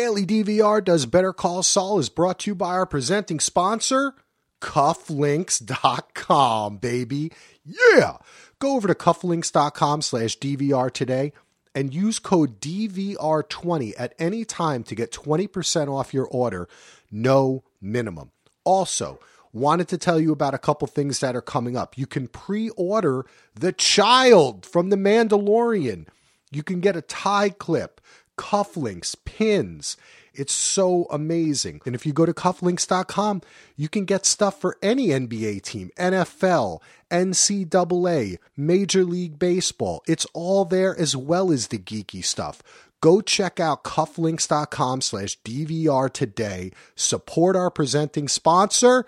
[0.00, 4.14] Daily DVR does Better Call Saul is brought to you by our presenting sponsor,
[4.62, 7.30] cufflinks.com, baby.
[7.66, 8.16] Yeah.
[8.58, 11.34] Go over to cufflinks.com slash DVR today
[11.74, 16.66] and use code DVR20 at any time to get 20% off your order,
[17.10, 18.30] no minimum.
[18.64, 19.20] Also,
[19.52, 21.98] wanted to tell you about a couple things that are coming up.
[21.98, 26.06] You can pre order The Child from The Mandalorian.
[26.50, 28.00] You can get a tie clip,
[28.40, 29.98] cufflinks, pins.
[30.32, 31.82] It's so amazing.
[31.84, 33.42] And if you go to cufflinks.com,
[33.76, 40.02] you can get stuff for any NBA team, NFL, NCAA, Major League Baseball.
[40.08, 42.62] It's all there as well as the geeky stuff.
[43.02, 46.70] Go check out cufflinks.com slash DVR today.
[46.94, 49.04] Support our presenting sponsor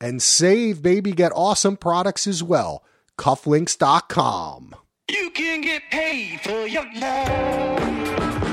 [0.00, 1.12] and save, baby.
[1.12, 2.84] Get awesome products as well.
[3.18, 4.76] Cufflinks.com.
[5.10, 8.45] You can get paid for your love.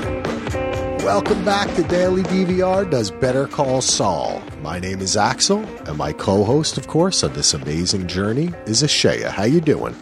[1.04, 4.42] Welcome back to Daily DVR Does Better Call Saul.
[4.62, 9.28] My name is Axel, and my co-host, of course, of this amazing journey is Ashaya.
[9.28, 9.94] How you doing?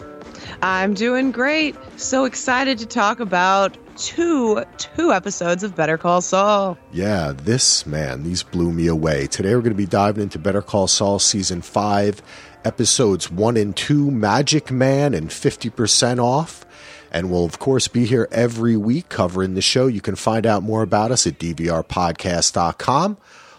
[0.63, 1.75] I'm doing great.
[1.97, 6.79] So excited to talk about two two episodes of Better Call Saul.
[6.93, 9.27] Yeah, this man, these blew me away.
[9.27, 12.23] Today we're going to be diving into Better Call Saul season 5,
[12.65, 16.65] episodes 1 and 2, Magic Man and 50% off.
[17.13, 19.87] And we'll, of course, be here every week covering the show.
[19.87, 23.19] You can find out more about us at dvrpodcast.com.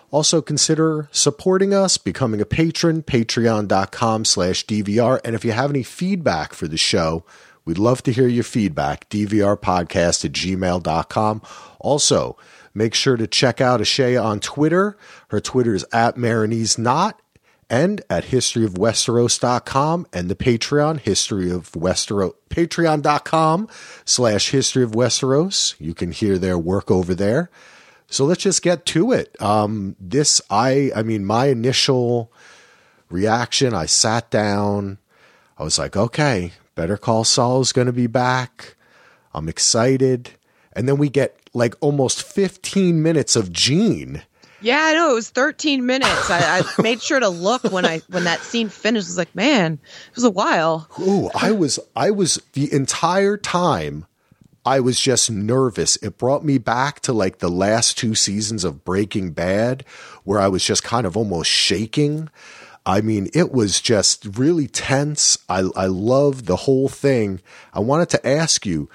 [0.09, 5.19] Also consider supporting us, becoming a patron, patreon.com slash DVR.
[5.23, 7.23] And if you have any feedback for the show,
[7.63, 11.41] we'd love to hear your feedback, dvrpodcast at gmail.com.
[11.79, 12.37] Also,
[12.73, 14.97] make sure to check out Ashaya on Twitter.
[15.29, 17.19] Her Twitter is at Marinese Not
[17.69, 23.67] and at historyofwesteros.com and the Patreon, history of Westeros, patreon.com
[24.05, 25.75] slash history of Westeros.
[25.79, 27.49] You can hear their work over there.
[28.07, 29.35] So let's just get to it.
[29.41, 32.31] Um, this, I, I mean, my initial
[33.09, 34.99] reaction, I sat down.
[35.57, 38.75] I was like, okay, Better Call Saul is going to be back.
[39.33, 40.31] I'm excited.
[40.73, 44.23] And then we get like almost 15 minutes of Gene.
[44.63, 46.29] Yeah, I know it was 13 minutes.
[46.29, 49.07] I, I made sure to look when I when that scene finished.
[49.07, 50.87] I was like, man, it was a while.
[50.99, 54.05] Ooh, I was I was the entire time
[54.65, 55.97] I was just nervous.
[55.97, 59.83] It brought me back to like the last two seasons of Breaking Bad
[60.23, 62.29] where I was just kind of almost shaking.
[62.85, 65.37] I mean, it was just really tense.
[65.49, 67.41] I I loved the whole thing.
[67.73, 68.89] I wanted to ask you,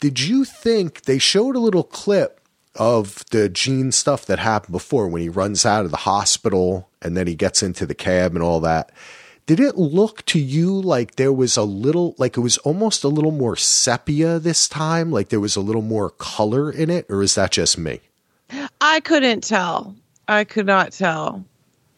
[0.00, 2.40] did you think they showed a little clip
[2.76, 7.16] of the Gene stuff that happened before when he runs out of the hospital and
[7.16, 8.90] then he gets into the cab and all that.
[9.44, 13.08] Did it look to you like there was a little, like it was almost a
[13.08, 15.10] little more sepia this time?
[15.10, 17.06] Like there was a little more color in it?
[17.08, 18.00] Or is that just me?
[18.80, 19.96] I couldn't tell.
[20.28, 21.44] I could not tell.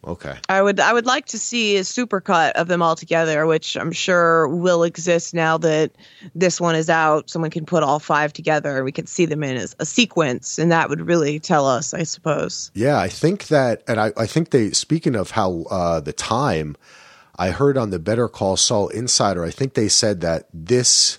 [0.06, 0.36] Okay.
[0.48, 3.92] I would I would like to see a supercut of them all together, which I'm
[3.92, 5.92] sure will exist now that
[6.34, 7.30] this one is out.
[7.30, 8.84] Someone can put all five together.
[8.84, 12.02] We can see them in as a sequence, and that would really tell us, I
[12.02, 12.70] suppose.
[12.74, 14.70] Yeah, I think that, and I, I think they.
[14.72, 16.76] Speaking of how uh, the time,
[17.36, 21.18] I heard on the Better Call Saul Insider, I think they said that this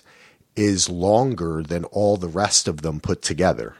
[0.54, 3.74] is longer than all the rest of them put together.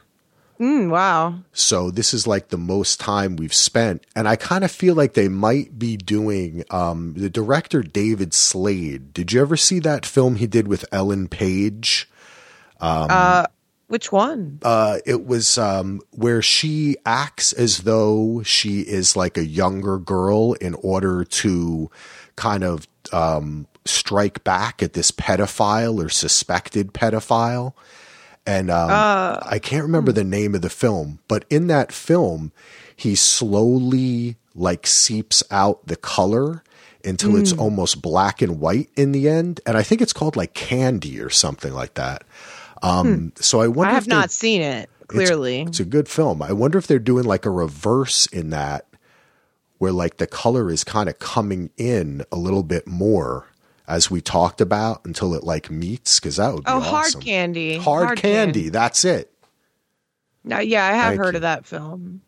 [0.59, 1.35] Mm, wow.
[1.53, 4.03] So this is like the most time we've spent.
[4.15, 9.13] And I kind of feel like they might be doing um, the director David Slade.
[9.13, 12.09] Did you ever see that film he did with Ellen Page?
[12.79, 13.45] Um, uh,
[13.87, 14.59] which one?
[14.63, 20.53] Uh, it was um, where she acts as though she is like a younger girl
[20.53, 21.89] in order to
[22.35, 27.73] kind of um, strike back at this pedophile or suspected pedophile
[28.47, 32.53] and um, uh, I can't remember the name of the film, but in that film,
[32.95, 36.63] he slowly like seeps out the color
[37.03, 37.41] until mm.
[37.41, 37.59] it's hmm.
[37.59, 41.29] almost black and white in the end, and I think it's called like Candy or
[41.29, 42.23] something like that.
[42.81, 43.27] Um, hmm.
[43.35, 43.91] So I wonder.
[43.91, 44.89] I have not seen it.
[45.07, 46.41] Clearly, it's, it's a good film.
[46.41, 48.87] I wonder if they're doing like a reverse in that,
[49.77, 53.47] where like the color is kind of coming in a little bit more
[53.87, 56.89] as we talked about until it like meets because that would be oh awesome.
[56.89, 58.61] hard candy hard, hard candy.
[58.61, 58.69] candy.
[58.69, 59.31] that's it
[60.43, 61.37] no yeah i have Thank heard you.
[61.37, 62.21] of that film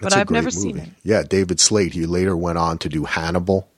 [0.00, 0.56] but i've never movie.
[0.56, 3.68] seen it yeah david slade he later went on to do hannibal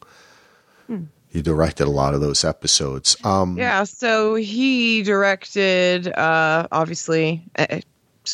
[0.87, 1.05] hmm.
[1.29, 7.45] he directed a lot of those episodes um, yeah so he directed uh, obviously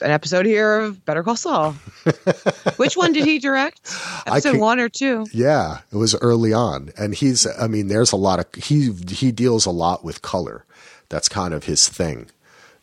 [0.00, 1.72] an episode here of Better Call Saul.
[2.76, 3.80] Which one did he direct?
[4.26, 5.26] Episode one or two?
[5.32, 7.46] Yeah, it was early on, and he's.
[7.58, 10.64] I mean, there's a lot of he he deals a lot with color.
[11.08, 12.30] That's kind of his thing.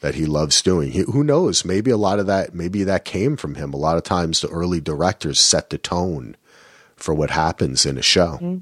[0.01, 0.91] that he loves doing.
[0.91, 1.65] He, who knows?
[1.65, 3.73] Maybe a lot of that, maybe that came from him.
[3.73, 6.35] A lot of times, the early directors set the tone
[6.95, 8.33] for what happens in a show.
[8.41, 8.57] Mm-hmm.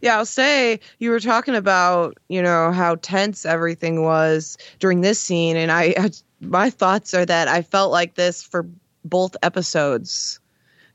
[0.00, 5.20] Yeah, I'll say you were talking about, you know, how tense everything was during this
[5.20, 6.10] scene, and I, I
[6.40, 8.66] my thoughts are that I felt like this for
[9.04, 10.40] both episodes.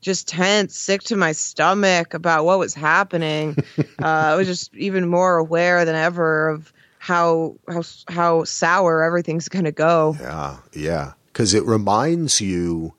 [0.00, 3.56] Just tense, sick to my stomach about what was happening.
[3.78, 9.48] uh, I was just even more aware than ever of how how how sour everything's
[9.48, 10.16] gonna go.
[10.20, 12.94] Yeah, yeah, because it reminds you,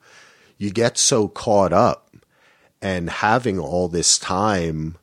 [0.58, 2.10] you get so caught up,
[2.82, 4.96] and having all this time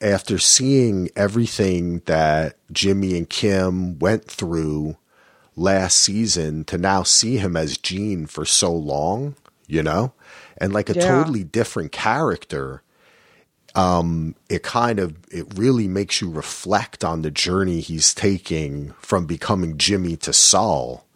[0.00, 4.96] after seeing everything that Jimmy and Kim went through
[5.56, 10.12] last season to now see him as Gene for so long, you know,
[10.58, 11.06] and like a Yeah.
[11.06, 12.82] totally different character.
[13.74, 19.24] Um, it kind of it really makes you reflect on the journey he's taking from
[19.26, 21.06] becoming Jimmy to Saul.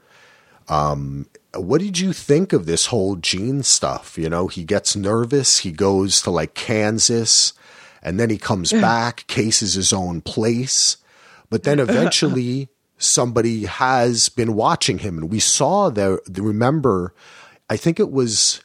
[0.69, 4.17] Um, what did you think of this whole Gene stuff?
[4.19, 7.53] You know, he gets nervous, he goes to like Kansas,
[8.03, 10.97] and then he comes back, cases his own place,
[11.51, 12.69] but then eventually
[12.99, 17.15] somebody has been watching him, and we saw the, the remember,
[17.69, 18.63] I think it was.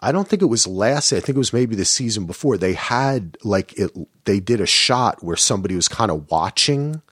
[0.00, 1.12] I don't think it was last.
[1.12, 2.56] I think it was maybe the season before.
[2.56, 3.90] They had like it.
[4.24, 7.02] They did a shot where somebody was kind of watching.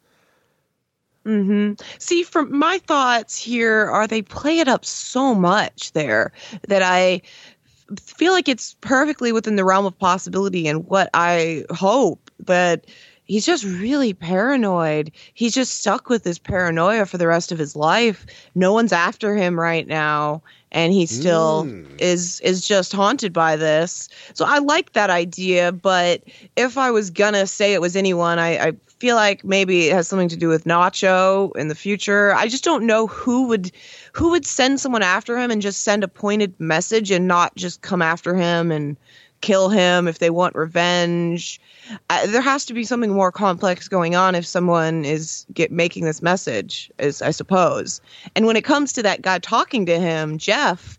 [1.25, 1.73] Hmm.
[1.99, 6.31] See, from my thoughts here are they play it up so much there
[6.69, 7.23] that I
[7.99, 12.87] feel like it's perfectly within the realm of possibility and what I hope that
[13.27, 15.13] he's just really paranoid.
[15.35, 18.27] He's just stuck with this paranoia for the rest of his life.
[18.55, 20.43] No one's after him right now
[20.73, 21.85] and he still hmm.
[21.99, 24.09] is is just haunted by this.
[24.35, 26.23] So I like that idea, but
[26.57, 30.09] if I was gonna say it was anyone, I, I feel like maybe it has
[30.09, 32.35] something to do with Nacho in the future.
[32.35, 33.71] I just don't know who would
[34.13, 37.83] who would send someone after him and just send a pointed message and not just
[37.83, 38.97] come after him and
[39.41, 41.61] kill him if they want revenge.
[42.11, 46.05] Uh, there has to be something more complex going on if someone is get making
[46.05, 48.01] this message, is I suppose.
[48.35, 50.99] And when it comes to that guy talking to him, Jeff,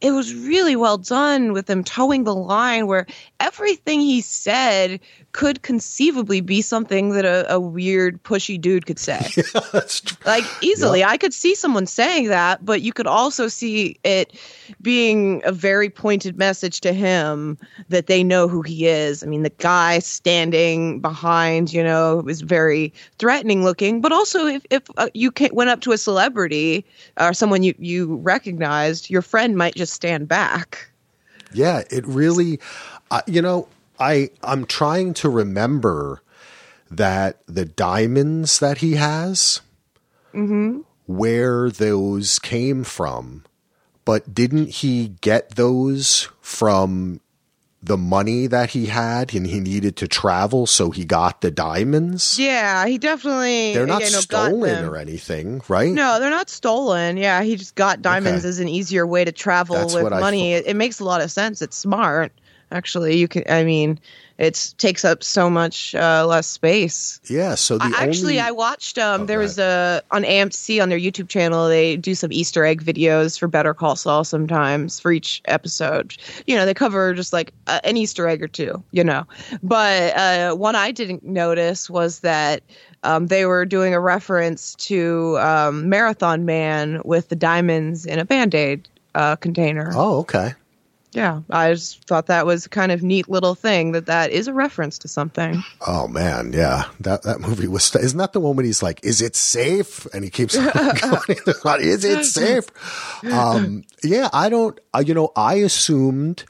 [0.00, 3.06] it was really well done with them towing the line where
[3.42, 5.00] everything he said
[5.32, 9.18] could conceivably be something that a, a weird pushy dude could say.
[9.88, 11.02] Tr- like easily.
[11.02, 14.32] I could see someone saying that but you could also see it
[14.80, 17.58] being a very pointed message to him
[17.88, 19.24] that they know who he is.
[19.24, 24.64] I mean the guy standing behind you know is very threatening looking but also if,
[24.70, 26.86] if uh, you went up to a celebrity
[27.18, 30.92] or someone you, you recognized your friend might just stand back.
[31.54, 32.60] Yeah, it really,
[33.26, 33.68] you know,
[33.98, 36.22] I I'm trying to remember
[36.90, 39.60] that the diamonds that he has,
[40.34, 40.80] mm-hmm.
[41.06, 43.44] where those came from,
[44.04, 47.20] but didn't he get those from
[47.84, 52.38] the money that he had and he needed to travel, so he got the diamonds?
[52.38, 55.90] yeah he definitely They're not you know, stolen or anything, right?
[55.90, 57.16] No, they're not stolen.
[57.16, 58.48] Yeah, he just got diamonds Okay.
[58.48, 60.52] as an easier way to travel That's with money.
[60.52, 61.60] It, it makes a lot of sense.
[61.60, 62.32] It's smart,
[62.72, 63.16] actually.
[63.16, 63.98] You can, I mean,
[64.38, 67.20] it takes up so much uh, less space.
[67.26, 67.54] Yeah.
[67.54, 68.98] So the I, actually, only I watched.
[68.98, 71.68] Um, Oh, there was a on AMC on their YouTube channel.
[71.68, 76.16] They do some Easter egg videos for Better Call Saul sometimes for each episode.
[76.46, 78.82] You know, they cover just like uh, an Easter egg or two.
[78.90, 79.26] You know,
[79.62, 82.62] but uh, one I didn't notice was that
[83.02, 88.24] um, they were doing a reference to um, Marathon Man with the diamonds in a
[88.24, 89.92] Band Aid uh, container.
[89.94, 90.54] oh okay.
[91.12, 94.54] Yeah, I just thought that was kind of neat little thing that that is a
[94.54, 95.62] reference to something.
[95.86, 97.94] Oh man, yeah, that that movie was.
[97.94, 102.04] Isn't that the one when he's like, "Is it safe?" And he keeps going, "Is
[102.04, 102.64] it safe?"
[103.30, 104.78] Um, yeah, I don't.
[104.94, 106.44] Uh, you know, I assumed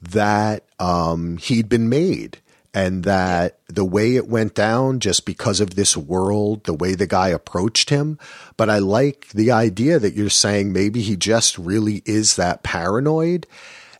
[0.00, 2.38] that um, he'd been made,
[2.72, 7.06] and that the way it went down, just because of this world, the way the
[7.06, 8.16] guy approached him.
[8.56, 13.46] But I like the idea that you're saying maybe he just really is that paranoid,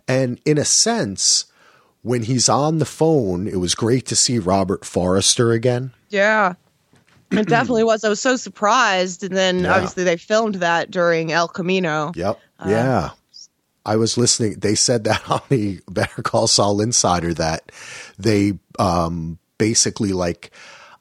[0.08, 1.44] and in a sense
[2.02, 5.92] when he's on the phone, it was great to see Robert Forster again.
[6.08, 6.54] Yeah.
[7.30, 8.04] It definitely was.
[8.04, 9.22] I was so surprised.
[9.24, 9.74] And then Yeah.
[9.74, 12.12] obviously they filmed that during El Camino.
[12.14, 12.38] Yep.
[12.66, 13.10] yeah.
[13.84, 14.54] I was listening.
[14.60, 17.70] They said that on the Better Call Saul Insider that
[18.18, 20.50] they um, basically like,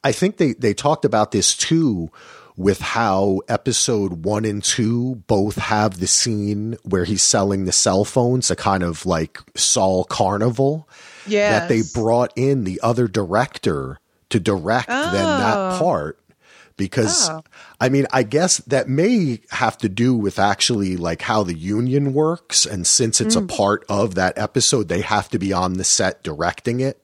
[0.04, 2.10] I think they, they talked about this too
[2.58, 8.04] with how episode one and two both have the scene where he's selling the cell
[8.04, 10.90] phones, a kind of like Saul carnival.
[11.28, 14.00] that they brought in the other director
[14.30, 15.78] to direct then that Oh.
[15.80, 16.20] part
[16.78, 17.44] because Oh.
[17.82, 22.14] I mean, I guess that may have to do with actually like how the union
[22.14, 22.66] works.
[22.66, 26.24] And since it's a part of that episode, they have to be on the set
[26.24, 27.02] directing it.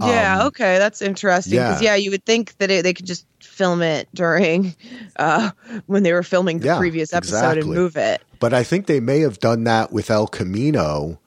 [0.00, 1.52] Yeah, okay, that's interesting.
[1.58, 1.90] Because Um, yeah.
[1.90, 1.96] yeah.
[1.96, 3.26] you would think that it, they could just
[3.60, 4.74] film it during
[5.16, 5.50] uh,
[5.86, 7.60] when they were filming the Yeah, previous episode exactly.
[7.60, 8.22] and move it.
[8.38, 11.20] But I think they may have done that with El Camino.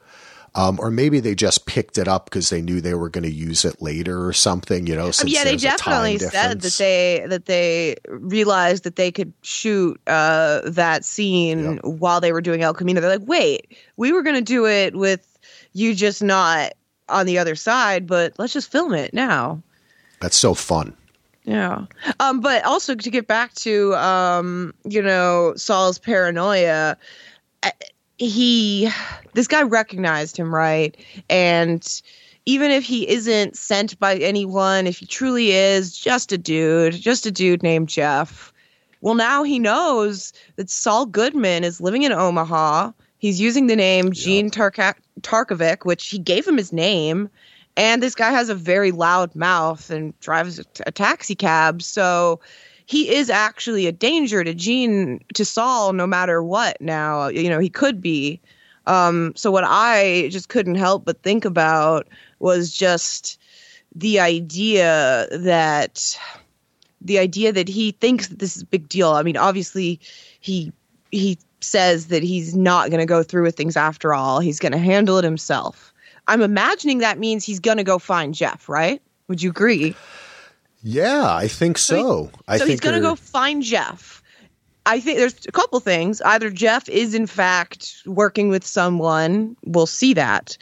[0.55, 3.31] Um, or maybe they just picked it up because they knew they were going to
[3.31, 5.07] use it later or something, you know.
[5.07, 8.95] Um, Since yeah, they there's a time definitely said that they that they realized that
[8.95, 11.79] they could shoot uh, that scene Yep.
[11.85, 13.01] while they were doing El Camino.
[13.01, 15.25] They're like, wait, we were going to do it with
[15.73, 16.73] you just not
[17.09, 19.59] on the other side, but let's just film it now.
[20.19, 20.95] That's so fun.
[21.45, 21.85] Yeah.
[22.19, 26.97] Um, but also to get back to um, you know, Saul's paranoia,
[28.17, 28.89] he
[29.33, 30.95] this guy recognized him, right?
[31.29, 32.01] And
[32.45, 37.25] even if he isn't sent by anyone, if he truly is just a dude, just
[37.25, 38.53] a dude named Jeff,
[39.01, 42.91] well now he knows that Saul Goodman is living in Omaha.
[43.17, 47.29] He's using the name Gene Tarka- Tarkovic, which he gave him his name.
[47.75, 51.81] And this guy has a very loud mouth and drives a, a taxi cab.
[51.81, 52.39] So
[52.85, 57.27] he is actually a danger to Gene, to Saul, no matter what now.
[57.27, 58.39] You know, he could be.
[58.85, 62.07] Um, so what I just couldn't help but think about
[62.39, 63.39] was just
[63.95, 66.19] the idea that
[67.01, 69.11] the idea that he thinks that this is a big deal.
[69.11, 69.99] I mean, obviously
[70.39, 70.71] he
[71.11, 74.39] he says that he's not going to go through with things after all.
[74.39, 75.92] He's going to handle it himself.
[76.27, 79.01] I'm imagining that means he's going to go find Jeff, right?
[79.27, 79.95] Would you agree?
[80.81, 82.29] Yeah, I think so.
[82.47, 84.21] I so think he's going to go find Jeff.
[84.85, 86.21] I think there's a couple things.
[86.21, 89.55] Either Jeff is in fact working with someone.
[89.63, 90.57] We'll see that.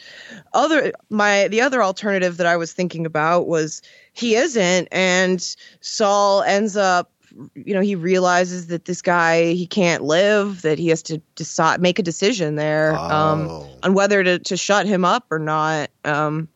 [0.53, 3.81] Other my the other alternative that I was thinking about was
[4.13, 7.11] he isn't and Saul ends up
[7.55, 11.81] you know he realizes that this guy he can't live that he has to decide
[11.81, 13.69] make a decision there um Oh.
[13.83, 16.47] on whether to to shut him up or not um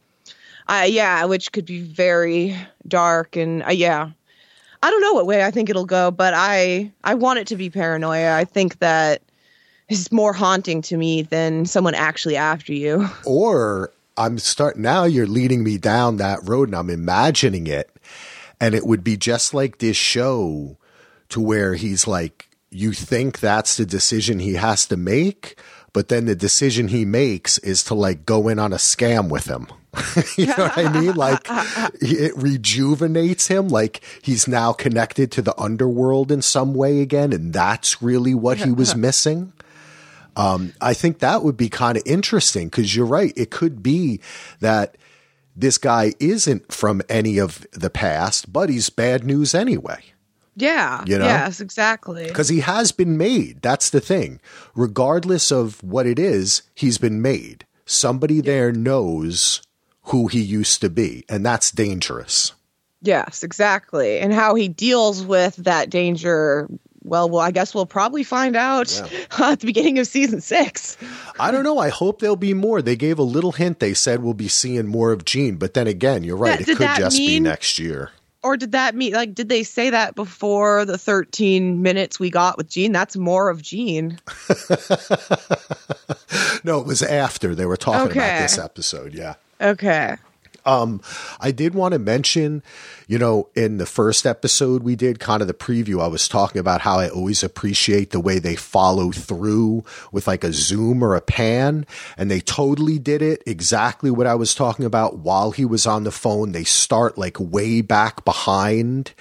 [0.68, 2.56] I yeah which could be very
[2.88, 4.12] dark and uh, yeah
[4.84, 7.56] I don't know what way I think it'll go, but I I want it to
[7.56, 8.36] be paranoia.
[8.36, 9.24] I think that
[9.90, 13.10] is more haunting to me than someone actually after you.
[13.26, 17.90] or I'm start now you're leading me down that road and I'm imagining it
[18.60, 20.78] and it would be just like this show
[21.30, 25.58] to where he's like you think that's the decision he has to make
[25.94, 29.46] but then the decision he makes is to like go in on a scam with
[29.46, 29.68] him
[30.38, 31.14] you know what I mean?
[31.16, 31.48] Like
[32.02, 33.68] it rejuvenates him.
[33.68, 37.34] Like he's now connected to the underworld in some way again.
[37.34, 39.54] And that's really what he was missing.
[40.36, 43.34] Um, I think that would be kind of interesting because you're right.
[43.38, 44.20] It could be
[44.60, 44.98] that
[45.56, 50.04] this guy isn't from any of the past, but he's bad news anyway.
[50.56, 51.04] Yeah.
[51.06, 51.26] You know?
[51.26, 52.28] Yes, exactly.
[52.28, 53.62] Because he has been made.
[53.62, 54.40] That's the thing.
[54.74, 57.66] Regardless of what it is, he's been made.
[57.86, 59.62] Somebody there knows
[60.04, 62.54] who he used to be, and that's dangerous.
[63.02, 64.20] Yes, exactly.
[64.20, 66.68] And how he deals with that danger.
[67.06, 68.92] Well, well, I guess we'll probably find out
[69.40, 70.98] at the beginning of season six.
[71.40, 71.78] I don't know.
[71.78, 72.82] I hope there'll be more.
[72.82, 73.80] They gave a little hint.
[73.80, 76.60] They said we'll be seeing more of Gene, but then again, you're right.
[76.60, 78.12] Yeah, it could just be next year.
[78.44, 82.58] Or did that mean like did they say that before the 13 minutes we got
[82.58, 82.92] with Gene?
[82.92, 84.20] That's more of Gene.
[86.64, 88.20] No, it was after they were talking Okay.
[88.20, 89.14] about this episode.
[89.14, 89.36] Yeah.
[89.62, 90.16] Okay.
[90.66, 92.64] I did want to mention,
[93.08, 96.60] you know, in the first episode we did, kind of the preview, I was talking
[96.60, 101.16] about how I always appreciate the way they follow through with like a zoom or
[101.16, 101.86] a pan.
[102.18, 106.04] And they totally did it exactly what I was talking about while he was on
[106.04, 106.52] the phone.
[106.52, 109.14] They start like way back behind.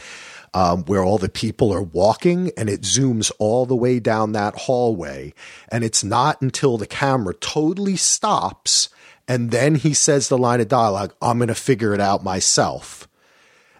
[0.57, 4.55] Um, where all the people are walking and it zooms all the way down that
[4.55, 5.35] hallway.
[5.69, 8.89] And it's not until the camera totally stops
[9.27, 13.09] and then he says the line of dialogue, I'm going to figure it out myself.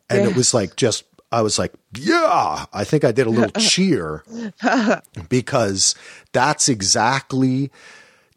[0.09, 3.51] And it was like, just, I was like, yeah, I think I did a little
[3.61, 4.23] cheer
[5.29, 5.95] because
[6.33, 7.71] that's exactly,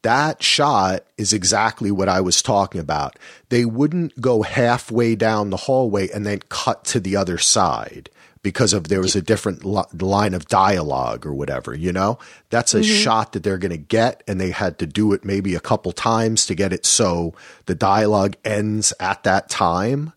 [0.02, 3.18] that shot is exactly what I was talking about.
[3.50, 8.10] They wouldn't go halfway down the hallway and then cut to the other side
[8.42, 12.20] because of there was a different li- line of dialogue or whatever, you know?
[12.50, 15.56] That's a shot that they're going to get and they had to do it maybe
[15.56, 17.34] a couple times to get it so
[17.66, 20.14] the dialogue ends at that time.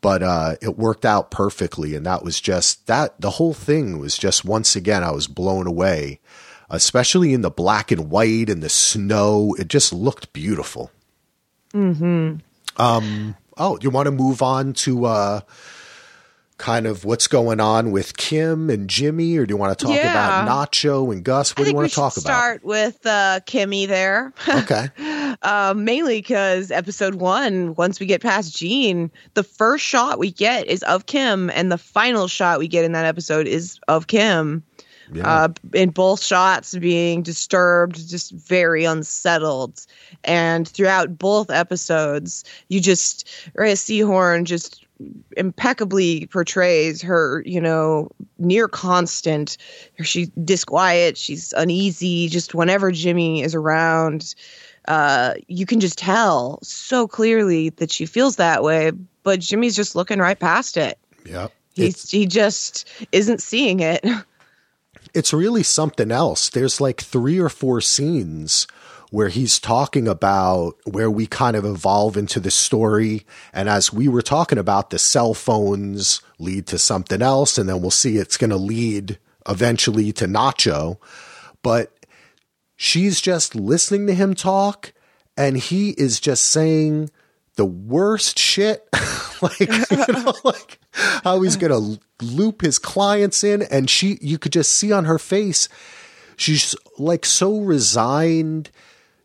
[0.00, 3.20] But uh, it worked out perfectly, and that was just that.
[3.20, 6.20] The whole thing was just once again, I was blown away,
[6.70, 9.56] especially in the black and white and the snow.
[9.58, 10.92] It just looked beautiful.
[11.72, 12.36] Mm-hmm.
[12.80, 13.36] Um.
[13.56, 15.40] Oh, you want to move on to uh,
[16.58, 19.94] kind of what's going on with Kim and Jimmy, or do you want to talk
[19.94, 20.10] Yeah.
[20.44, 21.54] about Nacho and Gus?
[21.56, 22.20] What do you want to talk about?
[22.22, 24.32] start with uh, Kimmy there.
[24.48, 24.88] Okay.
[25.42, 30.66] um, mainly because episode one, once we get past Gene, the first shot we get
[30.66, 34.62] is of Kim, and the final shot we get in that episode is of Kim.
[35.12, 35.28] Yeah.
[35.44, 39.86] Uh, in both shots being disturbed, just very unsettled.
[40.24, 44.85] And throughout both episodes, you just, Rhea Seehorn just
[45.36, 49.56] impeccably portrays her, you know, near constant.
[50.02, 54.34] She's disquiet, she's uneasy, just whenever Jimmy is around.
[54.88, 59.96] Uh, you can just tell so clearly that she feels that way, but Jimmy's just
[59.96, 60.98] looking right past it.
[61.24, 61.48] Yeah.
[61.74, 64.04] He's, he just isn't seeing it.
[65.14, 66.48] it's really something else.
[66.48, 68.66] There's like three or four scenes
[69.16, 73.24] where he's talking about where we kind of evolve into the story.
[73.50, 77.80] And as we were talking about, the cell phones lead to something else, and then
[77.80, 79.18] we'll see it's going to lead
[79.48, 80.98] eventually to Nacho.
[81.62, 81.94] But
[82.76, 84.92] she's just listening to him talk,
[85.34, 87.08] and he is just saying
[87.54, 88.86] the worst shit.
[89.40, 93.62] like, you know, like how he's going to loop his clients in.
[93.62, 95.70] And she, you could just see on her face,
[96.36, 98.70] she's like so resigned.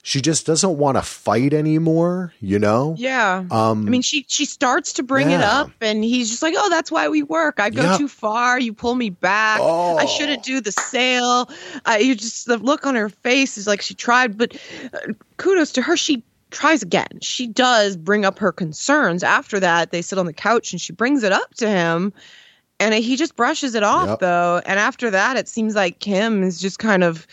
[0.03, 2.95] She just doesn't want to fight anymore, you know?
[2.97, 3.43] Yeah.
[3.51, 6.69] I mean, she she starts to bring it Um, up, and he's just like, "Oh,
[6.69, 7.59] that's why we work.
[7.59, 7.97] I go Yeah.
[7.97, 8.59] too far.
[8.59, 9.59] You pull me back.
[9.61, 9.97] Oh.
[9.97, 11.49] I shouldn't do the sale."
[11.85, 14.55] Uh, you just the look on her face is like she tried, but
[14.93, 15.95] uh, kudos to her.
[15.95, 17.19] She tries again.
[17.21, 19.23] She does bring up her concerns.
[19.23, 22.11] After that, they sit on the couch, and she brings it up to him.
[22.81, 24.19] And he just brushes it off, Yep.
[24.19, 24.61] though.
[24.65, 27.27] And after that, it seems like Kim has just kind of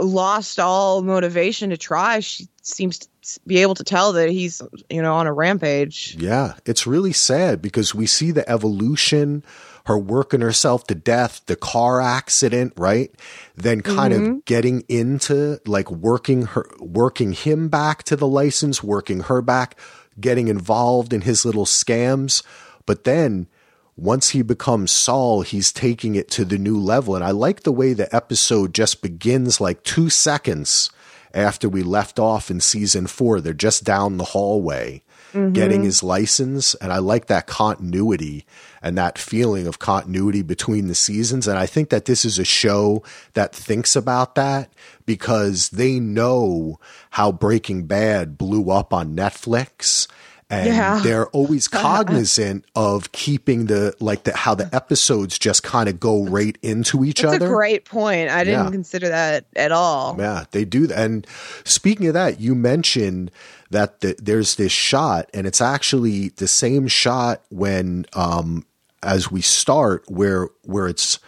[0.00, 2.20] lost all motivation to try.
[2.20, 3.08] She seems to
[3.46, 4.60] be able to tell that he's,
[4.90, 6.16] you know, on a rampage.
[6.18, 9.42] Yeah, it's really sad because we see the evolution,
[9.86, 13.10] her working herself to death, the car accident, right?
[13.56, 14.38] Then kind of mm-hmm.
[14.44, 19.78] getting into like working her, working him back to the license, working her back,
[20.20, 22.42] getting involved in his little scams.
[22.86, 23.46] But then
[23.96, 27.14] once he becomes Saul, he's taking it to the new level.
[27.14, 30.90] And I like the way the episode just begins like two seconds
[31.32, 33.40] after we left off in season four.
[33.40, 35.02] They're just down the hallway
[35.34, 35.52] mm-hmm.
[35.52, 36.74] getting his license.
[36.76, 38.46] And I like that continuity
[38.80, 41.46] and that feeling of continuity between the seasons.
[41.48, 43.02] And I think that this is a show
[43.34, 44.72] that thinks about that
[45.04, 46.78] because they know
[47.10, 50.06] how Breaking Bad blew up on Netflix.
[50.50, 51.00] And Yeah.
[51.02, 56.24] they're always cognizant of keeping the like the how the episodes just kind of go
[56.24, 57.46] right into each That's other.
[57.46, 58.30] a great point.
[58.30, 58.70] I didn't Yeah.
[58.70, 60.16] consider that at all.
[60.18, 60.98] Yeah, they do that.
[60.98, 61.26] And
[61.64, 63.30] speaking of that, you mentioned
[63.70, 68.66] that the, there's this shot, and it's actually the same shot when, um,
[69.02, 71.18] as we start, where where it's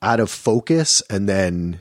[0.00, 1.80] out of focus, and then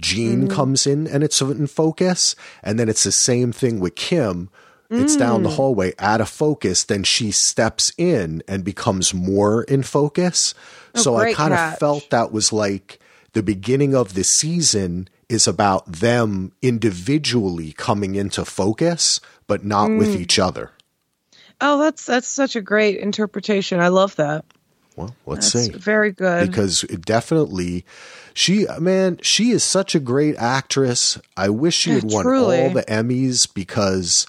[0.00, 4.48] Gene comes in and it's in focus, and then it's the same thing with Kim.
[4.92, 6.82] It's down the hallway out of focus.
[6.84, 10.52] Then she steps in and becomes more in focus.
[10.96, 12.98] so I kind of felt that was like
[13.32, 20.08] the beginning of the season is about them individually coming into focus, but not with
[20.10, 20.16] Mm.
[20.20, 20.72] each other.
[21.60, 23.78] Oh, that's that's such a great interpretation.
[23.78, 24.44] I love that.
[24.96, 25.72] Well, let's That's see.
[25.78, 26.50] very good.
[26.50, 27.84] Because it definitely,
[28.34, 31.16] she, man, she is such a great actress.
[31.36, 32.58] I wish she had Yeah, won truly.
[32.60, 34.26] all the Emmys because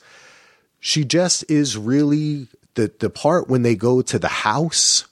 [0.82, 5.06] she just is really the the part when they go to the house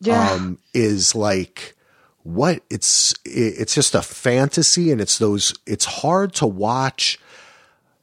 [0.00, 0.32] yeah.
[0.32, 1.76] um, is like
[2.22, 7.18] what it's it's just a fantasy and it's those it's hard to watch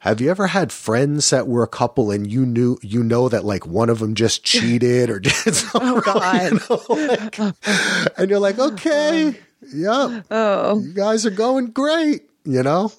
[0.00, 3.44] have you ever had friends that were a couple and you knew you know that
[3.44, 6.52] like one of them just cheated or did something Oh, wrong, God.
[6.52, 9.34] you know, like- and you're like okay
[9.74, 10.80] yeah oh.
[10.80, 12.90] you guys are going great you know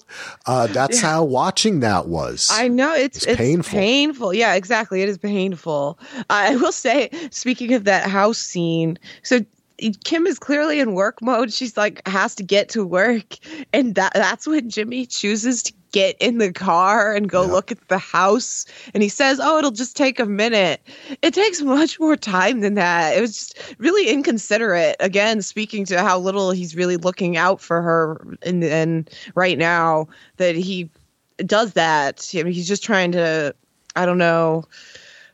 [0.46, 3.78] uh, that's how watching that was I know it's It's it's, painful.
[3.78, 4.34] painful.
[4.34, 5.02] Yeah, exactly.
[5.02, 5.98] It is painful.
[6.30, 9.40] I will say, speaking of that house scene, so
[10.04, 11.52] Kim is clearly in work mode.
[11.52, 13.36] She's like has to get to work,
[13.72, 17.52] and that that's when Jimmy chooses to get in the car and go Yeah.
[17.52, 18.64] look at the house.
[18.94, 20.80] And he says, "Oh, it'll just take a minute."
[21.22, 23.16] It takes much more time than that.
[23.16, 24.96] It was just really inconsiderate.
[25.00, 30.06] Again, speaking to how little he's really looking out for her, and and right now
[30.36, 30.88] that he
[31.46, 32.28] does that.
[32.34, 33.54] I mean, he's just trying to,
[33.96, 34.64] I don't know,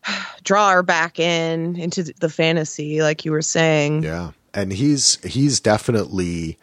[0.44, 4.02] draw her back in into the fantasy, like you were saying.
[4.02, 6.56] yeah and he's he's definitely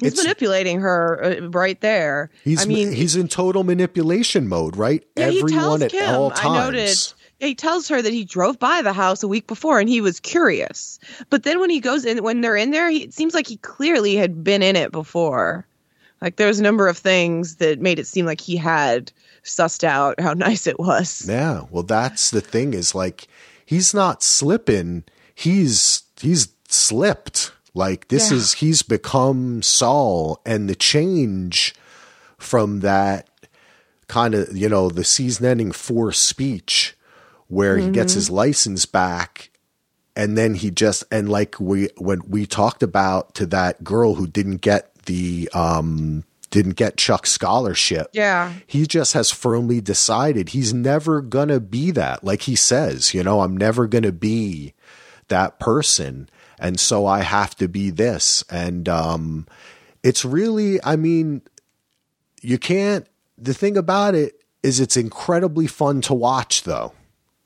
[0.00, 2.30] he's it's- manipulating her uh, right there.
[2.44, 5.04] He's I mean, he's in total manipulation mode, right?
[5.16, 6.14] yeah, Everyone at Kim.
[6.14, 7.14] all I noted times.
[7.38, 10.20] he tells her that he drove by the house a week before and he was
[10.20, 10.98] curious.
[11.30, 13.56] But then when he goes in, when they're in there, he, it seems like he
[13.58, 15.66] clearly had been in it before.
[16.20, 19.10] Like there's a number of things that made it seem like he had
[19.42, 21.26] sussed out how nice it was.
[21.28, 21.62] Yeah.
[21.70, 23.26] Well, that's the thing is like
[23.64, 25.04] he's not slipping.
[25.34, 27.52] He's he's slipped.
[27.74, 28.36] Like this Yeah.
[28.38, 31.74] is he's become Saul and the change
[32.38, 33.28] from that
[34.08, 36.96] kind of, you know, the season ending forced speech
[37.48, 39.50] where he gets his license back
[40.16, 44.26] and then he just and like we when we talked about to that girl who
[44.26, 48.52] didn't get the um didn't get Chuck's scholarship Yeah.
[48.66, 52.24] he just has firmly decided he's never gonna be that.
[52.24, 54.74] Like he says, you know, I'm never gonna be
[55.28, 56.28] that person.
[56.60, 58.44] And so I have to be this.
[58.50, 59.46] And um
[60.02, 61.42] it's really I mean,
[62.42, 66.92] you can't the thing about it is it's incredibly fun to watch though.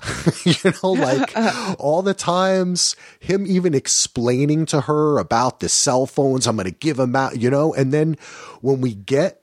[0.45, 1.33] you know, like
[1.79, 6.73] all the times him even explaining to her about the cell phones, I'm going to
[6.73, 8.17] give them out, you know, and then
[8.61, 9.43] when we get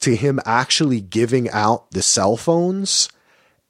[0.00, 3.08] to him actually giving out the cell phones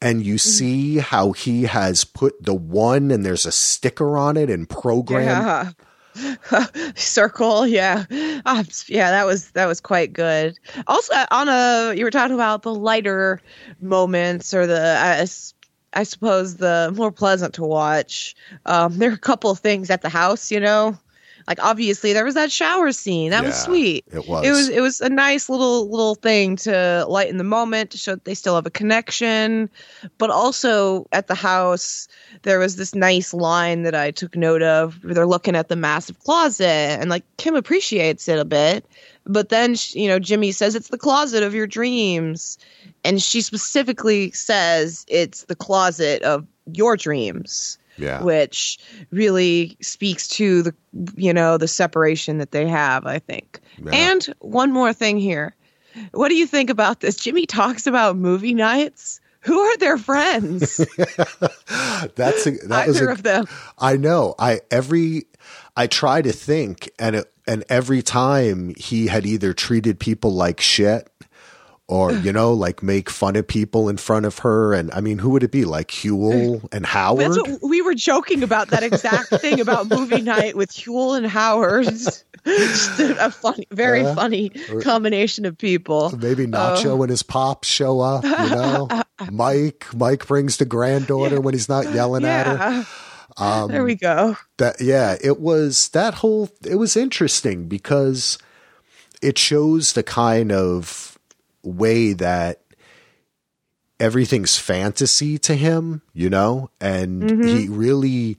[0.01, 4.51] and you see how he has put the one and there's a sticker on it
[4.51, 5.71] and program Yeah.
[6.95, 8.05] Circle, yeah,
[8.47, 9.11] Ah, yeah.
[9.11, 10.57] That was that was quite good.
[10.87, 13.41] Also, uh, on a you were talking about the lighter
[13.81, 15.27] moments or the
[15.95, 18.35] I suppose the more pleasant to watch.
[18.67, 20.97] Um, there are a couple of things at the house, you know,
[21.47, 24.05] like obviously there was that shower scene that was sweet.
[24.13, 24.47] it was.
[24.47, 28.13] It was it was a nice little little thing to lighten the moment to show
[28.13, 29.69] that they still have a connection,
[30.19, 32.09] but also at the house
[32.43, 35.03] there was this nice line that I took note of.
[35.05, 38.87] Where they're looking at the massive closet, and like Kim appreciates it a bit,
[39.27, 42.59] but then you know Jimmy says it's the closet of your dreams,
[43.05, 48.23] and she specifically says it's the closet of your dreams Yeah.
[48.23, 48.79] which
[49.11, 50.75] really speaks to the
[51.17, 53.93] you know the separation that they have i think Yeah.
[53.93, 55.55] and one more thing here
[56.13, 60.77] what do you think about this jimmy talks about movie nights who are their friends
[62.17, 63.47] That's a, that was either a, of them
[63.79, 64.35] I know.
[64.39, 65.25] I every
[65.77, 70.61] I try to think and it, and every time he had either treated people like
[70.61, 71.09] shit
[71.87, 75.19] or you know like make fun of people in front of her and I mean
[75.19, 77.33] who would it be like Huell and Howard?
[77.33, 81.27] that's what we were joking about that exact thing about movie night with Huell and
[81.27, 81.85] Howard.
[82.47, 84.15] Just a, funny, very Yeah.
[84.15, 84.51] funny
[84.83, 86.15] combination of people.
[86.19, 87.03] Maybe Nacho oh.
[87.03, 88.89] and his pops show up, you know.
[89.33, 92.55] Mike, Mike brings the granddaughter when he's not yelling at her.
[92.55, 92.85] Yeah.
[93.37, 94.37] Um, there we go.
[94.59, 98.39] that yeah it was that whole it was interesting because
[99.23, 101.14] it shows the kind of
[101.65, 102.61] way that
[104.01, 108.37] everything's fantasy to him you know and he really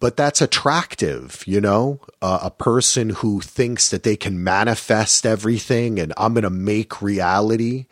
[0.00, 6.00] but that's attractive you know uh, a person who thinks that they can manifest everything
[6.00, 7.86] and i'm gonna make reality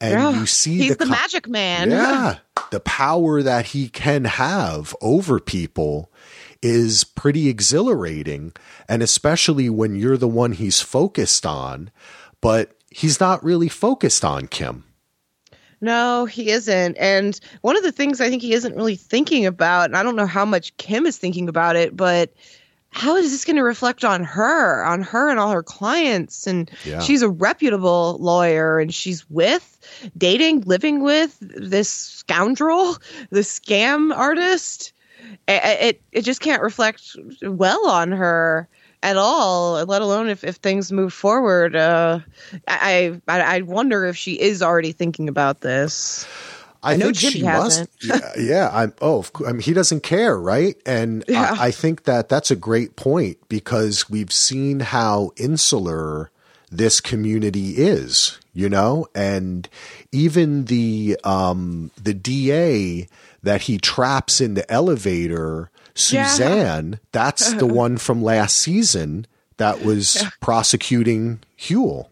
[0.00, 0.40] and Yeah.
[0.40, 1.88] you see He's the, co- magic man.
[1.92, 2.38] yeah.
[2.72, 6.10] The power that he can have over people
[6.60, 8.52] is pretty exhilarating.
[8.88, 11.92] And especially when you're the one he's focused on,
[12.40, 14.84] but he's not really focused on Kim.
[15.80, 16.96] No, he isn't.
[16.96, 20.14] And one of the things I think he isn't really thinking about, and I don't
[20.16, 22.32] know how much Kim is thinking about it, but
[22.90, 26.46] how is this going to reflect on her, on her and all her clients?
[26.46, 27.00] And Yeah.
[27.00, 29.78] she's a reputable lawyer and she's with,
[30.16, 32.96] dating, living with this scoundrel,
[33.30, 34.92] the scam artist.
[35.48, 38.68] I- I- It, it just can't reflect well on her
[39.02, 41.74] at all, let alone if, if things move forward.
[41.76, 42.20] Uh,
[42.68, 46.26] I, I I wonder if she is already thinking about this.
[46.84, 47.90] I, know think Jimmy she hasn't.
[48.08, 48.36] must.
[48.36, 48.92] yeah, yeah, I'm.
[49.00, 50.76] Oh, I mean, he doesn't care, right?
[50.84, 51.54] And Yeah.
[51.58, 56.30] I, I think that that's a great point because we've seen how insular
[56.72, 59.68] this community is, you know, and
[60.10, 63.06] even the um the DA
[63.44, 66.26] that he traps in the elevator, Yeah.
[66.26, 69.26] Suzanne, that's the one from last season
[69.58, 72.08] that was prosecuting Huell.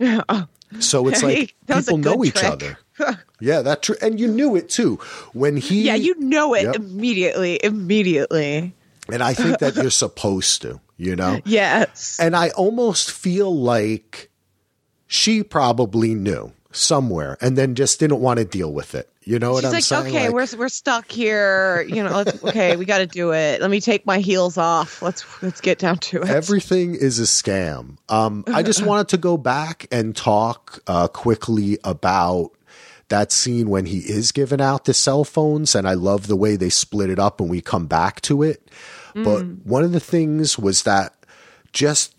[0.00, 0.46] Oh.
[0.80, 2.44] So it's like people know each trick.
[2.52, 2.78] other.
[3.40, 3.96] Yeah, that true.
[4.02, 4.96] And you knew it too
[5.32, 5.82] when he.
[5.82, 6.76] Yeah, you know it Yep.
[6.76, 7.58] immediately.
[7.62, 8.74] Immediately.
[9.10, 11.40] And I think that you're supposed to, you know.
[11.44, 12.18] Yes.
[12.20, 14.30] And I almost feel like
[15.06, 19.08] she probably knew somewhere, and then just didn't want to deal with it.
[19.28, 20.06] You know what She's I'm like, saying?
[20.06, 21.82] okay, Like, we're we're stuck here.
[21.86, 23.60] You know, let's, okay, we got to do it.
[23.60, 25.02] Let me take my heels off.
[25.02, 26.30] Let's let's get down to it.
[26.30, 27.98] Everything is a scam.
[28.08, 32.52] Um, I just wanted to go back and talk uh, quickly about
[33.08, 36.56] that scene when he is giving out the cell phones, and I love the way
[36.56, 38.70] they split it up and we come back to it.
[39.14, 41.12] But one of the things was that
[41.74, 42.14] just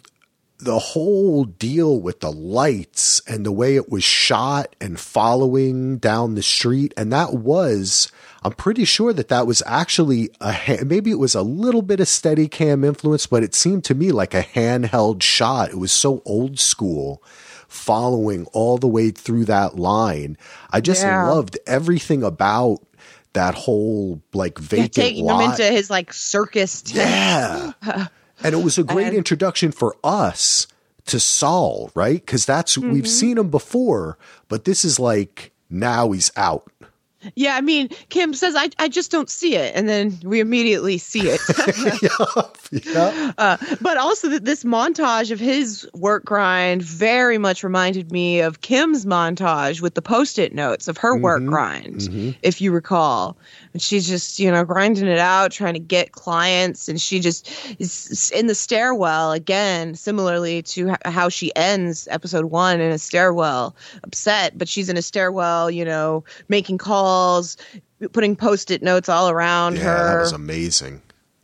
[0.61, 6.35] the whole deal with the lights and the way it was shot and following down
[6.35, 8.11] the street and that was
[8.43, 12.07] i'm pretty sure that that was actually a maybe it was a little bit of
[12.09, 16.21] steady cam influence but it seemed to me like a handheld shot it was so
[16.25, 17.23] old school
[17.69, 20.37] following all the way through that line
[20.71, 21.25] i just Yeah.
[21.29, 22.79] loved everything about
[23.33, 25.41] that whole like Yeah, taking lot.
[25.41, 27.75] him into his like circus tent.
[27.85, 28.07] Yeah.
[28.43, 30.67] and it was a great And- introduction for us
[31.07, 32.23] to Saul, right?
[32.25, 32.91] Because that's, Mm-hmm.
[32.91, 36.71] we've seen him before, but this is like now he's out.
[37.35, 39.75] Yeah, I mean, Kim says, I, I just don't see it.
[39.75, 41.41] And then we immediately see it.
[42.71, 43.33] Yeah.
[43.37, 48.61] uh, but also, that this montage of his work grind very much reminded me of
[48.61, 53.35] Kim's montage with the post it notes of her work grind, if you recall.
[53.73, 56.87] And she's just, you know, grinding it out, trying to get clients.
[56.87, 62.81] And she just is in the stairwell again, similarly to how she ends episode one
[62.81, 67.57] in a stairwell, upset, but she's in a stairwell, you know, making calls,
[68.11, 70.15] putting post it notes all around Yeah, her.
[70.15, 71.01] that was amazing.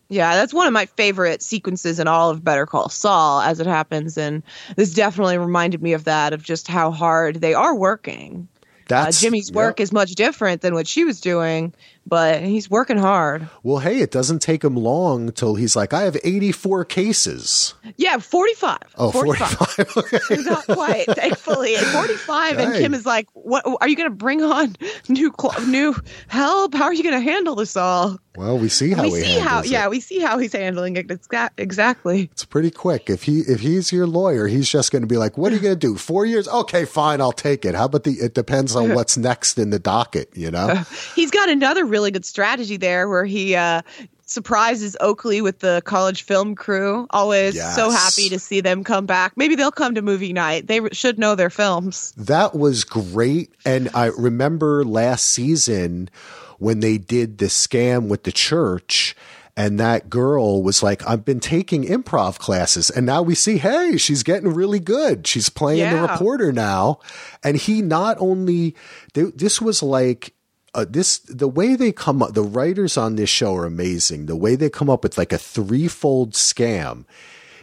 [0.08, 3.66] Yeah, that's one of my favorite sequences in all of Better Call Saul as it
[3.66, 4.18] happens.
[4.18, 4.44] And
[4.76, 8.48] this definitely reminded me of that, of just how hard they are working.
[8.92, 9.84] Uh, Jimmy's work yep.
[9.84, 11.74] is much different than what she was doing,
[12.06, 13.48] but he's working hard.
[13.64, 17.74] Well, hey, it doesn't take him long till he's like, I have 84 cases.
[17.98, 18.78] Yeah, 45.
[18.98, 19.50] Oh, 45.
[19.50, 19.98] 45.
[19.98, 20.42] okay.
[20.44, 21.76] Not quite, thankfully.
[21.76, 24.76] At 45, and Kim is like, "What are you going to bring on
[25.08, 25.96] new cl- new
[26.28, 26.74] help?
[26.74, 29.40] How are you going to handle this all?" Well, we see how we he see
[29.40, 29.68] how, it.
[29.68, 31.08] yeah, we see how he's handling it.
[31.08, 32.30] Exa- exactly.
[32.34, 33.10] It's pretty quick.
[33.10, 35.62] If he if he's your lawyer, he's just going to be like, "What are you
[35.62, 35.96] going to do?
[35.96, 36.48] Four years?
[36.48, 38.12] Okay, fine, I'll take it." How about the?
[38.14, 40.84] It depends on what's next in the docket, you know.
[41.16, 43.82] He's got another really good strategy there where he uh,
[44.26, 47.08] surprises Oakley with the college film crew.
[47.12, 49.38] Always so happy to see them come back.
[49.38, 50.68] Maybe they'll come to movie night.
[50.68, 52.12] They should know their films.
[52.18, 53.54] That was great.
[53.66, 56.10] And I remember last season
[56.60, 59.16] when they did the scam with the church.
[59.58, 62.90] And that girl was like, I've been taking improv classes.
[62.90, 65.26] And now we see, hey, she's getting really good.
[65.26, 67.00] She's playing the reporter now.
[67.42, 68.76] And he not only,
[69.14, 70.35] th- this was like,
[70.76, 74.28] uh, this the way they come up the writers on this show are amazing.
[74.28, 77.06] The way they come up with like a threefold scam.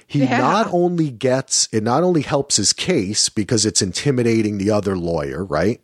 [0.07, 0.39] He Yeah.
[0.39, 5.45] not only gets it not only helps his case because it's intimidating the other lawyer
[5.45, 5.81] right?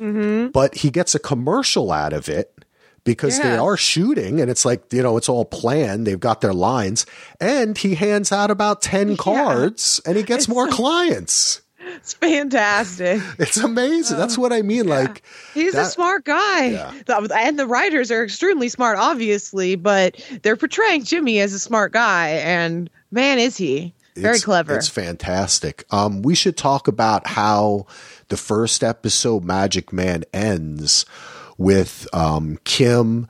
[0.00, 0.48] Mm-hmm.
[0.52, 2.54] but he gets a commercial out of it
[3.02, 6.06] because they are shooting and it's like you know it's all planned.
[6.06, 7.04] They've got their lines.
[7.40, 11.62] And he hands out about 10 cards and he gets more clients
[11.96, 13.20] It's fantastic.
[13.38, 15.22] it's amazing that's what i mean like
[15.54, 16.66] He's a smart guy.
[16.68, 16.92] Yeah.
[17.34, 22.28] And the writers are extremely smart, obviously, but they're portraying Jimmy as a smart guy.
[22.28, 23.92] And man, is he.
[24.14, 24.76] Very It's- clever.
[24.76, 25.84] It's fantastic.
[25.90, 27.86] Um, we should talk about how
[28.28, 31.06] the first episode, Magic Man, ends
[31.56, 33.26] with um, Kim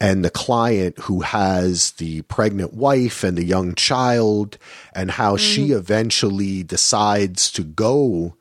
[0.00, 4.56] and the client who has the pregnant wife and the young child,
[4.94, 5.38] and how mm.
[5.38, 8.34] she eventually decides to go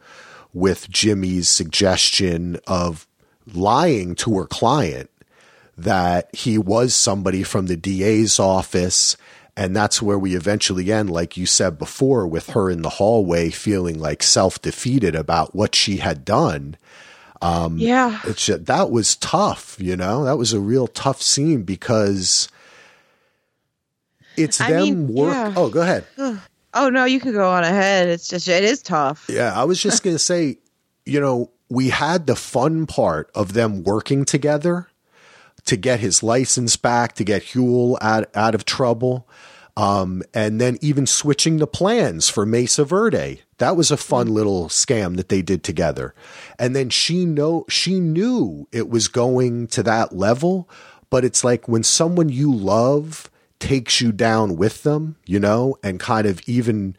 [0.54, 3.06] with Jimmy's suggestion of
[3.54, 5.10] lying to her client
[5.78, 9.18] that he was somebody from the DA's office.
[9.56, 13.50] And that's where we eventually end, like you said before, with her in the hallway
[13.50, 16.78] feeling like self defeated about what she had done.
[17.42, 18.20] Um, yeah.
[18.26, 22.50] It's ju- that was tough, you know, that was a real tough scene because
[24.36, 25.34] it's I them mean, work.
[25.34, 25.54] yeah.
[25.56, 26.06] Oh, go ahead.
[26.74, 28.08] Oh, no, you can go on ahead.
[28.10, 29.26] It's just, it is tough.
[29.30, 30.58] Yeah, I was just going to say,
[31.06, 34.88] you know, we had the fun part of them working together
[35.66, 39.28] to get his license back, to get Huell out, out of trouble.
[39.80, 43.44] Um, and then even switching the plans for Mesa Verde.
[43.60, 44.36] That was a fun mm-hmm.
[44.36, 46.14] little scam that they did together.
[46.58, 50.70] And then she know she knew it was going to that level,
[51.10, 55.98] but it's like when someone you love takes you down with them, you know, and
[55.98, 56.98] kind of even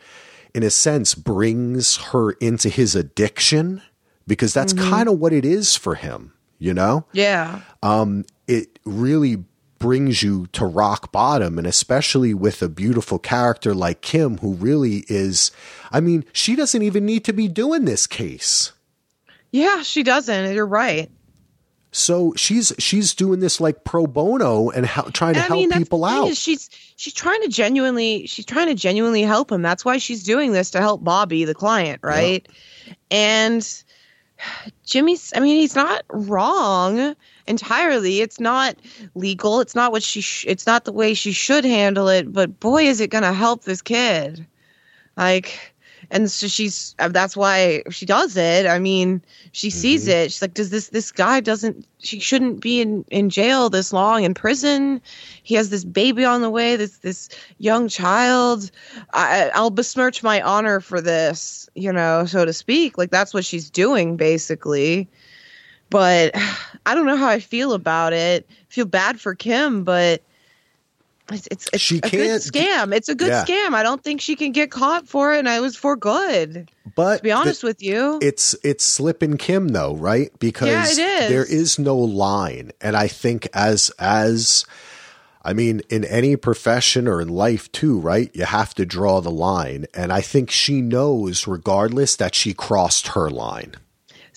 [0.55, 3.83] in a sense brings her into his addiction
[4.27, 4.90] because that's mm-hmm.
[4.90, 7.05] kind of what it is for him, you know?
[7.12, 7.61] Yeah.
[7.83, 9.45] Um, it really
[9.81, 15.05] brings you to rock bottom and especially with a beautiful character like Kim who really
[15.09, 15.51] is
[15.90, 18.73] I mean she doesn't even need to be doing this case
[19.51, 20.55] Yeah, she doesn't.
[20.55, 21.11] You're right.
[21.93, 25.71] so she's she's doing this like pro bono and how, trying to I help mean,
[25.71, 29.62] that's people out she's she's trying to genuinely she's trying to genuinely help him.
[29.62, 32.47] That's why she's doing this to help Bobby, the client, right?
[33.11, 33.66] And
[34.87, 37.14] Jimmy's, I mean, he's not wrong
[37.51, 38.21] entirely.
[38.23, 38.77] It's not
[39.15, 39.61] legal.
[39.61, 42.85] It's not what she, sh- it's not the way she should handle it, but boy,
[42.85, 44.47] is it going to help this kid.
[45.17, 45.75] Like,
[46.11, 48.67] and so she's, uh, that's why she does it.
[48.67, 49.21] I mean,
[49.53, 50.11] she sees Mm-hmm.
[50.11, 50.33] it.
[50.33, 54.25] She's like, does this, this guy doesn't, she shouldn't be in, in jail this long
[54.25, 55.03] in prison.
[55.43, 58.71] He has this baby on the way, this, this young child.
[59.13, 62.97] I, I'll besmirch my honor for this, you know, so to speak.
[62.97, 65.07] Like that's what she's doing basically.
[65.90, 66.35] But
[66.87, 68.46] I don't know how I feel about it.
[68.48, 70.22] I feel bad for Kim, but
[71.33, 72.94] it's it's, it's She a good scam.
[72.94, 73.44] It's a good Yeah.
[73.44, 73.74] scam.
[73.74, 76.70] I don't think she can get caught for it, and I was for good.
[76.96, 80.31] But To be honest the- with you, it's it's slipping Kim though, right?
[80.40, 81.29] Because Yeah, it is.
[81.29, 84.64] there is no line, and I think as as
[85.42, 88.31] I mean, in any profession or in life too, right?
[88.35, 93.09] You have to draw the line, and I think she knows, regardless, that she crossed
[93.09, 93.76] her line.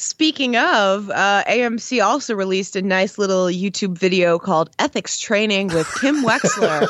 [0.04, 5.88] Speaking of, uh, AMC also released a nice little YouTube video called Ethics Training with
[6.02, 6.88] Kim Wexler.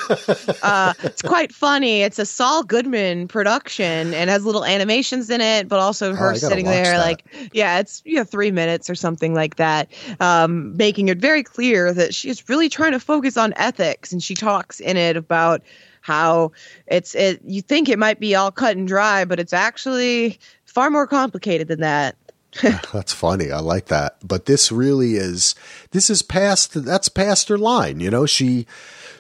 [0.64, 2.02] uh, it's quite funny.
[2.02, 6.28] It's a Saul Goodman production and has little animations in it, but also Oh, her
[6.30, 7.06] gotta sitting there that.
[7.06, 11.44] like, yeah, it's you know, three minutes or something like that, um, making it very
[11.44, 14.12] clear that she's really trying to focus on ethics.
[14.12, 15.62] And she talks in it about
[16.02, 16.52] how
[16.88, 20.90] it's it you think it might be all cut and dry, but it's actually far
[20.90, 22.16] more complicated than that.
[22.64, 23.52] Ah, that's funny.
[23.52, 24.18] I like that.
[24.24, 25.56] But this really is
[25.92, 28.26] this is past that's past her line, you know?
[28.26, 28.68] She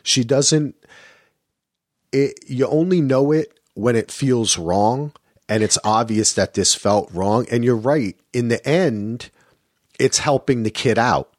[0.03, 0.75] she doesn't
[2.11, 5.13] it you only know it when it feels wrong
[5.49, 8.15] and it's obvious that this felt wrong and you're right.
[8.33, 9.29] In the end,
[9.99, 11.33] it's helping the kid out.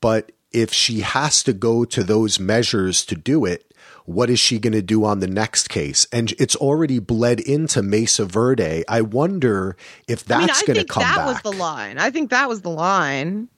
[0.00, 3.73] But if she has to go to those measures to do it,
[4.04, 6.06] what is she going to do on the next case?
[6.12, 8.84] And it's already bled into Mesa Verde.
[8.88, 11.26] I wonder if that's I mean, going to think come that back.
[11.26, 11.98] was the line.
[11.98, 13.48] I think that was the line.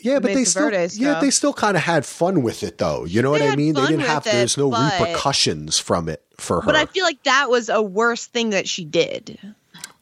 [0.00, 1.22] Yeah, but they still, Verde yeah, stuff.
[1.22, 3.06] they still kind of had fun with it, though.
[3.06, 3.74] You know what I mean?
[3.74, 4.26] They didn't have.
[4.26, 6.66] it, There's no but- repercussions from it for her.
[6.66, 9.38] But I feel like that was a worse thing that she did.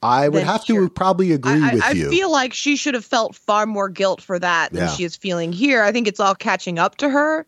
[0.02, 0.88] I would have to here.
[0.88, 2.10] probably agree I, with I, I you.
[2.10, 4.88] feel like she should have felt far more guilt for that than Yeah.
[4.88, 5.82] she is feeling here.
[5.82, 7.46] I think it's all catching up to her.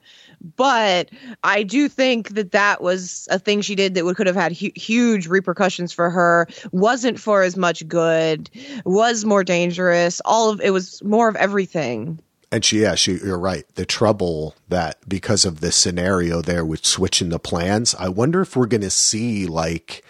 [0.57, 1.09] But
[1.43, 4.53] I do think that that was a thing she did that would could have had
[4.57, 6.47] hu- huge repercussions for her.
[6.71, 8.51] Wasn't for as much good.
[8.85, 10.21] Was more dangerous.
[10.27, 12.21] All of it was more of everything.
[12.53, 13.65] and she, yeah, she, you're right.
[13.75, 18.55] The trouble that because of the scenario there with switching the plans, I wonder if
[18.55, 20.05] we're going to see like,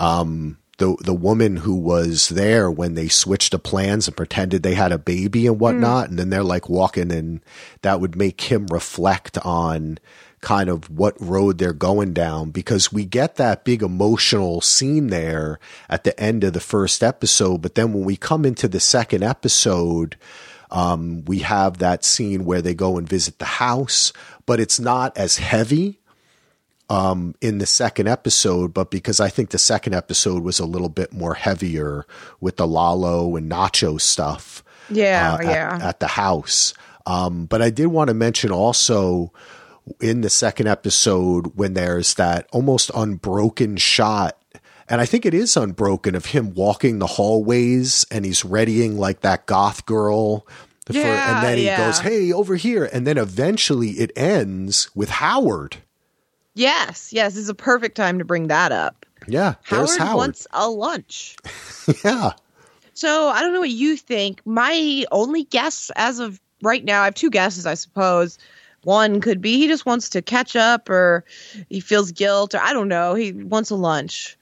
[0.00, 4.74] um, the the woman who was there when they switched the plans and pretended they
[4.74, 7.40] had a baby and whatnot, and then they're like walking, and
[7.82, 9.98] that would make him reflect on
[10.40, 15.58] kind of what road they're going down because we get that big emotional scene there
[15.88, 19.24] at the end of the first episode, but then when we come into the second
[19.24, 20.16] episode,
[20.70, 24.12] um, we have that scene where they go and visit the house,
[24.44, 25.98] but it's not as heavy
[26.90, 30.88] um, in the second episode, but because I think the second episode was a little
[30.88, 32.06] bit more heavier
[32.40, 35.78] with the Lalo and Nacho stuff Yeah, uh, at- yeah.
[35.88, 36.74] at, the house.
[37.06, 39.32] Um, but I did want to mention also
[40.00, 44.38] in the second episode when there's that almost unbroken shot.
[44.88, 49.20] And I think it is unbroken of him walking the hallways and he's readying like
[49.20, 50.46] that goth girl.
[50.86, 51.78] for- Yeah, and then he yeah.
[51.78, 52.88] goes, Hey, over here.
[52.92, 55.78] And then eventually it ends with Howard.
[56.54, 59.04] Yes, yes, this is a perfect time to bring that up.
[59.26, 59.54] Yeah.
[59.62, 60.16] Howard, Howard.
[60.16, 61.36] wants a lunch.
[62.04, 62.32] yeah.
[62.94, 64.40] So I don't know what you think.
[64.44, 68.38] My only guess as of right now, I have two guesses, I suppose.
[68.84, 71.24] One could be he just wants to catch up or
[71.68, 73.14] he feels guilt or I don't know.
[73.14, 74.36] He wants a lunch.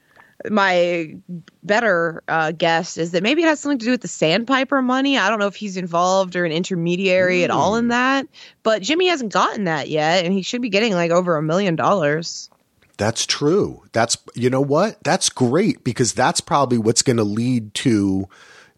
[0.49, 1.15] My
[1.63, 5.17] better uh, guess is that maybe it has something to do with the sandpiper money.
[5.17, 8.27] I don't know if he's involved or an intermediary at all in that,
[8.63, 11.75] but Jimmy hasn't gotten that yet, and he should be getting like over a million
[11.75, 12.49] dollars.
[12.97, 13.83] That's true.
[13.91, 15.03] That's you know what?
[15.03, 18.27] That's great because that's probably what's going to lead to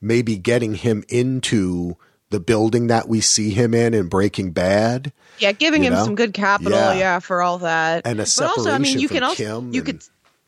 [0.01, 1.97] maybe getting him into
[2.29, 5.11] the building that we see him in in Breaking Bad.
[5.39, 6.03] Yeah, giving him know?
[6.03, 6.93] some good capital, Yeah.
[6.93, 8.07] yeah, for all that.
[8.07, 10.03] And a but also, I mean, separation you can also Kim you and- could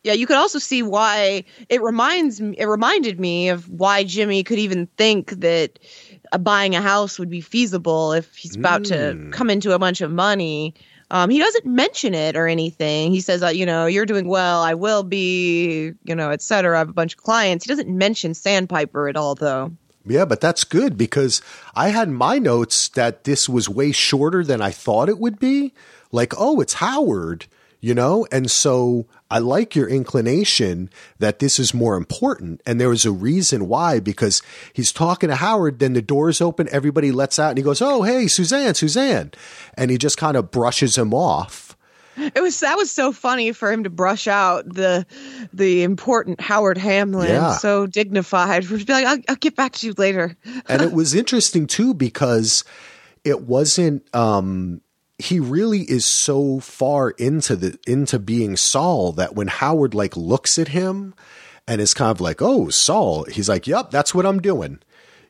[0.08, 2.56] yeah, you could also see why it reminds me.
[2.58, 5.78] It reminded me of why Jimmy could even think that
[6.32, 8.88] uh, buying a house would be feasible if he's about Mm.
[8.88, 10.74] to come into a bunch of money.
[11.12, 13.12] Um, he doesn't mention it or anything.
[13.12, 14.62] He says, uh, you know, you're doing well.
[14.62, 16.76] I will be, you know, et cetera.
[16.76, 17.64] I have a bunch of clients.
[17.66, 19.72] He doesn't mention Sandpiper at all, though.
[20.06, 21.42] Yeah, but that's good because
[21.76, 25.74] I had my notes that this was way shorter than I thought it would be.
[26.12, 27.46] Like, oh, it's Howard.
[27.80, 28.26] You know?
[28.32, 32.62] And so I like your inclination that this is more important.
[32.66, 34.42] And there was a reason why, because
[34.74, 38.04] he's talking to Howard, then the doors open, everybody lets out, and he goes, Oh,
[38.04, 39.32] hey, Suzanne, Suzanne.
[39.76, 41.76] And he just kind of brushes him off.
[42.20, 45.06] It was that was so funny for him to brush out the
[45.54, 47.52] the important Howard Hamlin, Yeah.
[47.58, 48.66] so dignified.
[48.66, 50.36] For be like, I'll, I'll get back to you later.
[50.68, 52.64] and it was interesting too because
[53.24, 54.82] it wasn't um
[55.20, 60.60] he really is so far into the into being Saul that when Howard like looks
[60.60, 61.14] at him
[61.68, 64.80] and is kind of like, "Oh, Saul," he's like, "Yep, that's what I'm doing."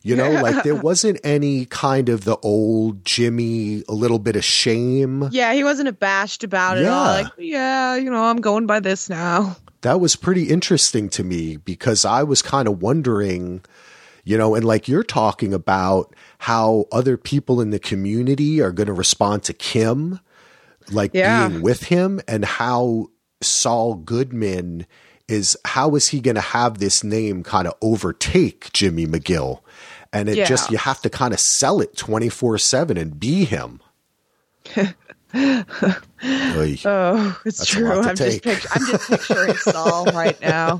[0.03, 4.43] You know, like there wasn't any kind of the old Jimmy, a little bit of
[4.43, 5.27] shame.
[5.31, 6.85] Yeah, he wasn't abashed about it.
[6.85, 7.05] All.
[7.05, 7.23] Yeah.
[7.23, 9.57] Like, yeah, you know, I'm going by this now.
[9.81, 13.63] that was pretty interesting to me because I was kind of wondering,
[14.27, 18.87] you know, and like you're talking about how other people in the community are going
[18.87, 20.19] to respond to Kim,
[20.91, 21.47] like Yeah.
[21.47, 23.07] being with him, and how
[23.41, 24.85] Saul Goodman
[25.29, 29.61] is, how is he going to have this name kind of overtake Jimmy McGill?
[30.11, 30.45] And it Yeah.
[30.45, 33.79] just, you have to kind of sell it 24 7 and be him.
[36.23, 36.77] Oy.
[36.85, 37.91] Oh, it's That's true.
[37.91, 38.43] I'm just take.
[38.43, 40.77] picture, I'm just picturing Saul right now.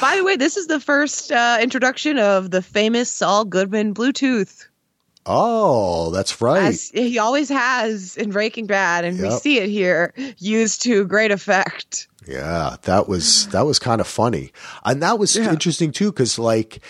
[0.00, 4.66] By the way, this is the first uh, introduction of the famous Saul Goodman Bluetooth,
[5.26, 6.64] oh, that's right.
[6.64, 11.30] as he always has in Breaking Bad, and we see it here used to great
[11.30, 12.08] effect.
[12.26, 14.52] Yeah, that was that was kind of funny,
[14.84, 15.50] and that was Yeah.
[15.50, 16.80] interesting too, because like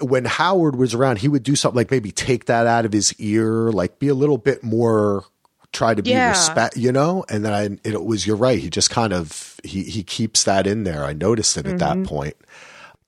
[0.00, 3.14] when Howard was around, he would do something like maybe take that out of his
[3.18, 5.24] ear, like be a little bit more
[5.72, 6.30] try to be Yeah.
[6.30, 7.24] respect, you know.
[7.28, 8.58] And then I, it was you're right.
[8.58, 11.04] He just kind of he he keeps that in there.
[11.04, 12.04] I noticed it at that mm-hmm.
[12.04, 12.36] point.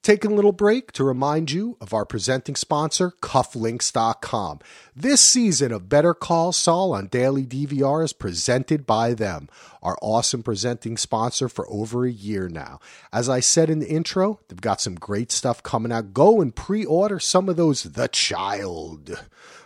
[0.04, 4.60] Taking a little break to remind you of our presenting sponsor, Cufflinks.com.
[4.94, 9.48] This season of Better Call Saul on Daily DVR is presented by them,
[9.82, 12.80] our awesome presenting sponsor for over a year now.
[13.14, 16.12] As I said in the intro, they've got some great stuff coming out.
[16.12, 19.24] Go and pre order some of those The Child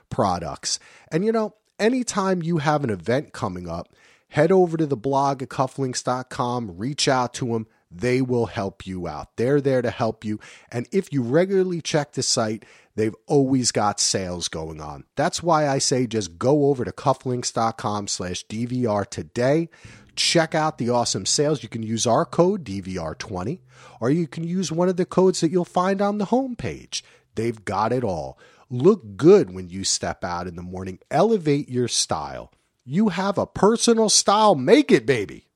[0.09, 0.79] products.
[1.11, 3.95] And you know, anytime you have an event coming up,
[4.29, 7.67] head over to the blog at cufflinks.com, reach out to them.
[7.91, 9.37] They will help you out.
[9.37, 10.39] They're there to help you.
[10.71, 12.67] And if you regularly check the site,
[12.97, 15.05] they've always got sales going on.
[15.17, 19.71] That's why I say just go over to cufflinks.com slash DVR today.
[20.17, 21.63] Check out the awesome sales.
[21.63, 23.61] You can use our code DVR20,
[24.01, 27.03] or you can use one of the codes that you'll find on the homepage.
[27.37, 28.37] They've got it all.
[28.71, 30.99] Look good when you step out in the morning.
[31.11, 32.53] Elevate your style.
[32.85, 34.55] You have a personal style.
[34.55, 35.47] Make it, baby.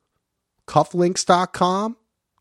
[0.67, 1.97] Cufflinks.com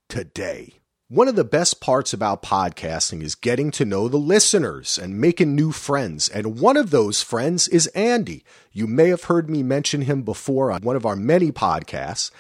[0.07, 0.75] today.
[1.09, 5.53] One of the best parts about podcasting is getting to know the listeners and making
[5.55, 6.29] new friends.
[6.29, 8.45] And one of those friends is Andy.
[8.71, 12.31] You may have heard me mention him before on one of our many podcasts.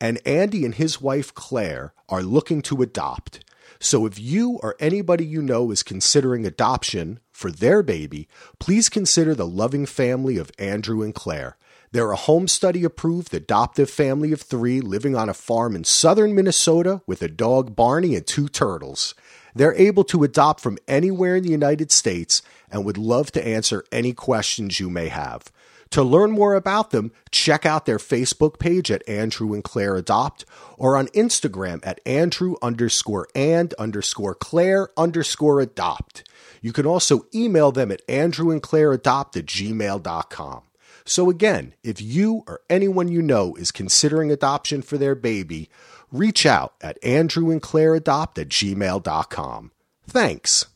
[0.00, 3.44] And Andy and his wife Claire are looking to adopt.
[3.78, 9.34] So if you or anybody you know is considering adoption for their baby, please consider
[9.34, 11.56] the loving family of Andrew and Claire.
[11.92, 16.34] They're a home study approved adoptive family of three living on a farm in southern
[16.34, 19.14] Minnesota with a dog Barney and two turtles.
[19.54, 23.84] They're able to adopt from anywhere in the United States and would love to answer
[23.90, 25.44] any questions you may have.
[25.90, 30.44] To learn more about them, check out their Facebook page at Andrew and Claire Adopt
[30.76, 36.28] or on Instagram at Andrew underscore and underscore Claire underscore adopt.
[36.60, 40.62] You can also email them at Andrew and Claire Adopt at gmail.com.
[41.04, 45.70] So again, if you or anyone you know is considering adoption for their baby,
[46.10, 49.70] reach out at Andrew and Claire Adopt at gmail.com.
[50.08, 50.66] Thanks.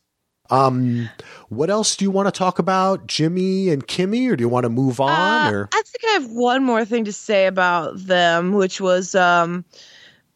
[0.50, 1.08] Um,
[1.48, 4.64] what else do you want to talk about, Jimmy and Kimmy, or do you want
[4.64, 5.10] to move on?
[5.10, 9.14] Uh, or I think I have one more thing to say about them, which was
[9.14, 9.64] um,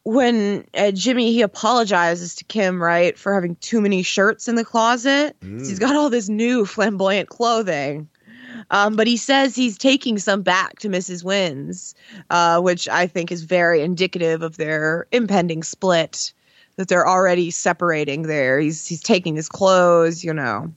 [0.04, 4.64] when uh, Jimmy he apologizes to Kim, right, for having too many shirts in the
[4.64, 5.36] closet.
[5.42, 8.08] He's got all this new flamboyant clothing.
[8.70, 11.22] Um, but he says he's taking some back to Mrs.
[11.22, 11.94] Wynn's,
[12.30, 16.32] uh, which I think is very indicative of their impending split.
[16.76, 18.58] That they're already separating there.
[18.58, 20.72] He's he's taking his clothes, you know.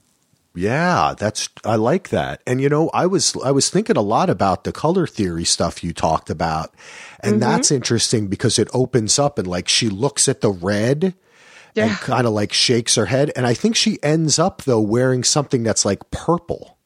[0.54, 2.42] Yeah, that's I like that.
[2.46, 5.84] And you know, I was I was thinking a lot about the color theory stuff
[5.84, 6.74] you talked about.
[7.20, 7.40] And mm-hmm.
[7.40, 11.14] that's interesting because it opens up and like she looks at the red
[11.76, 15.22] and kind of like shakes her head and I think she ends up though wearing
[15.22, 16.77] something that's like purple.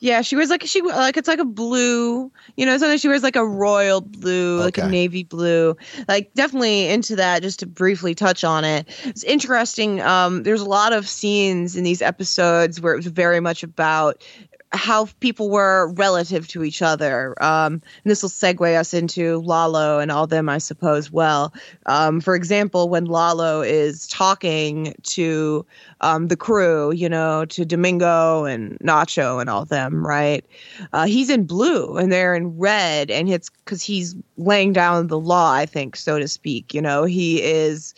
[0.00, 2.78] Yeah, she wears like she like it's like a blue, you know.
[2.78, 5.76] Sometimes she wears like a royal blue, like a navy blue.
[6.06, 7.42] Like definitely into that.
[7.42, 10.00] Just to briefly touch on it, it's interesting.
[10.00, 14.22] Um, there's a lot of scenes in these episodes where it was very much about
[14.70, 17.34] how people were relative to each other.
[17.42, 21.10] Um, and this will segue us into Lalo and all them, I suppose.
[21.10, 21.54] Well,
[21.86, 25.64] um, for example, when Lalo is talking to
[26.02, 30.44] um, the crew, you know, to Domingo and Nacho and all them, right?
[30.92, 35.18] Uh, he's in blue and they're in red, and it's because he's laying down the
[35.18, 36.74] law, I think, so to speak.
[36.74, 37.94] You know, he is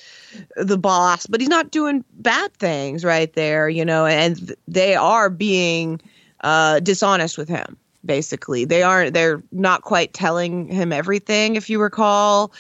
[0.57, 5.29] the boss, but he's not doing bad things right there, you know, and they are
[5.29, 6.01] being
[6.43, 7.77] uh, dishonest with him.
[8.05, 9.13] Basically, they aren't.
[9.13, 11.57] They're not quite telling him everything.
[11.57, 12.51] If you recall,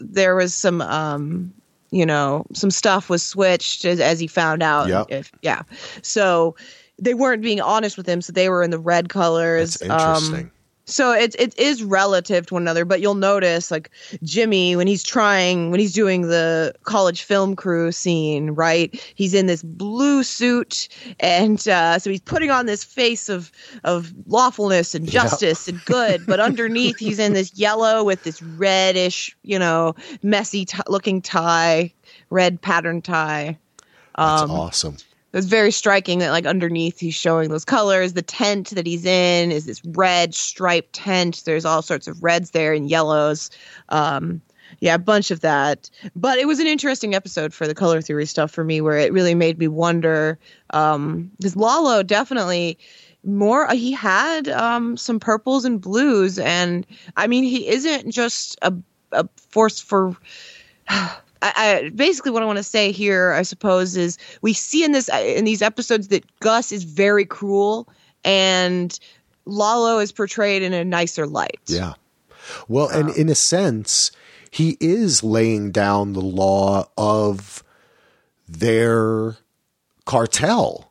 [0.00, 1.54] there was some, um,
[1.90, 4.88] you know, some stuff was switched as, as he found out.
[4.88, 5.06] Yep.
[5.08, 5.62] If, yeah.
[6.02, 6.56] So
[6.98, 8.20] they weren't being honest with him.
[8.20, 9.74] So they were in the red colors.
[9.74, 10.46] That's interesting.
[10.46, 10.50] Um,
[10.88, 13.90] so it it is relative to one another, but you'll notice like
[14.22, 18.98] Jimmy when he's trying when he's doing the college film crew scene, right?
[19.14, 20.88] He's in this blue suit,
[21.20, 23.52] and uh, so he's putting on this face of
[23.84, 29.36] of lawfulness and justice and good, but underneath he's in this yellow with this reddish,
[29.42, 31.92] you know, messy t- looking tie,
[32.30, 33.58] red pattern tie.
[34.16, 34.50] That's Um,
[35.30, 35.38] awesome.
[35.38, 39.52] it's very striking that like underneath he's showing those colors the tent that he's in
[39.52, 41.42] is this red striped tent.
[41.44, 43.50] There's all sorts of reds there and yellows.
[43.88, 44.40] Um
[44.80, 45.90] yeah a bunch of that.
[46.14, 49.12] But it was an interesting episode for the color theory stuff for me where it
[49.12, 50.38] really made me wonder
[50.70, 52.78] um because lalo definitely
[53.24, 56.38] more he had um some purples and blues.
[56.38, 58.74] And i mean he isn't just a,
[59.12, 60.16] a force for
[61.42, 64.92] I, I basically what I want to say here, I suppose, is we see in
[64.92, 67.88] this uh, in these episodes that Gus is very cruel
[68.24, 68.98] and
[69.44, 71.60] Lalo is portrayed in a nicer light.
[71.66, 71.94] Yeah.
[72.66, 74.10] Well, and um, in a sense,
[74.50, 77.62] he is laying down the law of
[78.48, 79.36] their
[80.04, 80.87] cartel.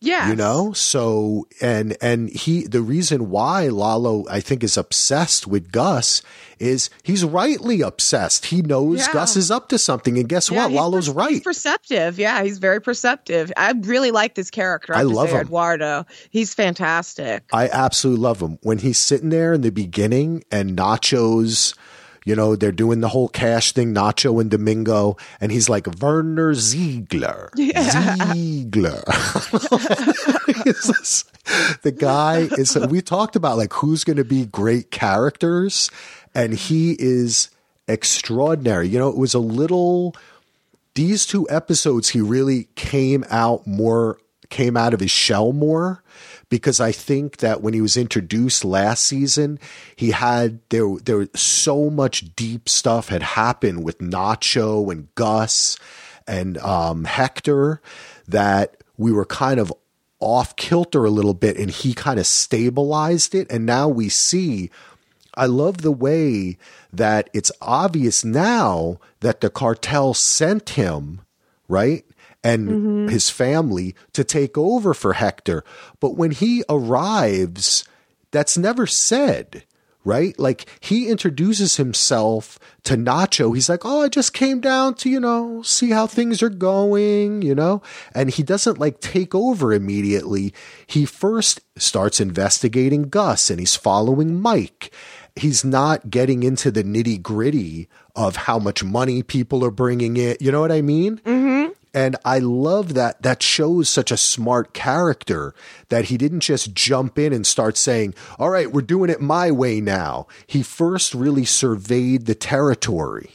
[0.00, 0.30] Yeah.
[0.30, 0.72] You know?
[0.72, 6.22] So and and he the reason why Lalo I think is obsessed with Gus
[6.58, 8.46] is he's rightly obsessed.
[8.46, 9.12] He knows Yeah.
[9.12, 10.72] Gus is up to something and guess Yeah, what?
[10.72, 11.30] Lalo's per- right.
[11.32, 12.18] He's perceptive.
[12.18, 13.52] Yeah, he's very perceptive.
[13.56, 14.94] I really like this character.
[14.94, 15.40] I, I love say, him.
[15.42, 16.06] Eduardo.
[16.30, 17.44] He's fantastic.
[17.52, 18.58] I absolutely love him.
[18.62, 21.74] When he's sitting there in the beginning and Nacho's,
[22.24, 26.54] you know, they're doing the whole cash thing, Nacho and Domingo, and he's like, Werner
[26.54, 27.50] Ziegler.
[27.56, 29.02] Ziegler.
[31.82, 35.90] The guy is, we talked about like who's going to be great characters,
[36.34, 37.50] and he is
[37.88, 38.88] extraordinary.
[38.88, 40.14] You know, it was a little,
[40.94, 44.18] these two episodes, he really came out more,
[44.48, 46.02] came out of his shell more
[46.50, 49.58] because I think that when he was introduced last season,
[49.96, 55.78] he had there there so much deep stuff had happened with Nacho and Gus
[56.26, 57.80] and um, Hector
[58.28, 59.72] that we were kind of
[60.18, 64.70] off kilter a little bit, and he kind of stabilized it, and now we see.
[65.34, 66.58] I love the way
[66.92, 71.20] that it's obvious now that the cartel sent him,
[71.68, 72.04] right?
[72.42, 75.62] And his family to take over for Hector.
[76.00, 77.84] But when he arrives,
[78.30, 79.64] that's never said,
[80.04, 80.38] right?
[80.38, 83.54] Like he introduces himself to Nacho.
[83.54, 87.42] He's like, Oh, I just came down to, you know, see how things are going,
[87.42, 87.82] you know?
[88.14, 90.54] And he doesn't like take over immediately.
[90.86, 94.94] He first starts investigating Gus and he's following Mike.
[95.36, 100.36] He's not getting into the nitty gritty of how much money people are bringing in.
[100.40, 101.18] You know what I mean?
[101.18, 101.39] Mm-hmm.
[101.92, 105.54] And I love that that shows such a smart character
[105.88, 109.50] that he didn't just jump in and start saying, All right, we're doing it my
[109.50, 110.28] way now.
[110.46, 113.30] He first really surveyed the territory.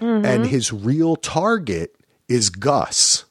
[0.00, 1.96] And his real target
[2.28, 3.24] is Gus.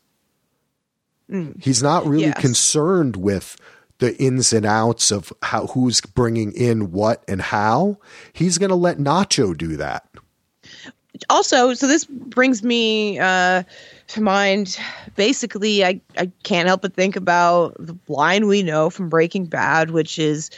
[1.59, 2.41] He's not really Yes.
[2.41, 3.55] concerned with
[3.99, 7.99] the ins and outs of how who's bringing in what and how.
[8.33, 10.07] He's going to let Nacho do that.
[11.29, 13.63] also so this brings me uh
[14.07, 14.79] to mind
[15.15, 19.91] basically i i can't help but think about the line we know from breaking bad
[19.91, 20.49] which is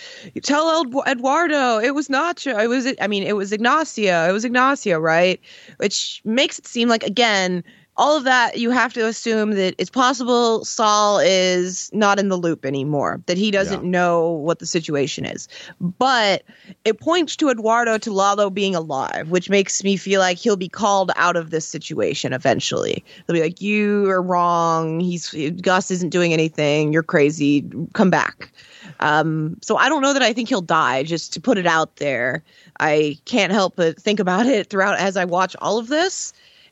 [0.43, 4.45] tell Ed- eduardo it was nacho it was i mean it was ignacio it was
[4.45, 5.39] ignacio right?
[5.77, 7.63] Which makes it seem like again
[7.99, 12.37] all of that you have to assume that it's possible Saul is not in the
[12.37, 13.89] loop anymore, that he doesn't Yeah.
[13.89, 15.49] know what the situation is.
[15.81, 16.43] But
[16.85, 20.69] it points to Eduardo to Lalo being alive, which makes me feel like he'll be
[20.69, 23.03] called out of this situation eventually.
[23.27, 25.01] They'll be like, "You are wrong.
[25.01, 26.93] He's Gus isn't doing anything.
[26.93, 27.65] You're crazy.
[27.93, 28.53] Come back."
[29.01, 31.03] Um, so I don't know that I think he'll die.
[31.03, 32.43] Just to put it out there,
[32.79, 36.31] I can't help but think about it throughout as I watch all of this.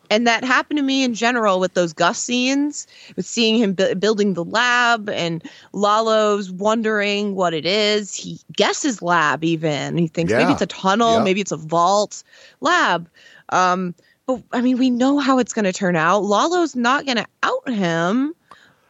[0.10, 3.96] And that happened to me in general with those Gus scenes, with seeing him bu-
[3.96, 5.44] building the lab and
[5.74, 8.14] Lalo's wondering what it is.
[8.14, 9.98] He guesses lab even.
[9.98, 11.24] He thinks maybe it's a tunnel, Yep.
[11.24, 12.24] maybe it's a vault
[12.62, 13.10] lab.
[13.50, 13.96] Um,
[14.26, 16.24] but I mean, we know how it's going to turn out.
[16.24, 18.34] Lalo's not going to out him.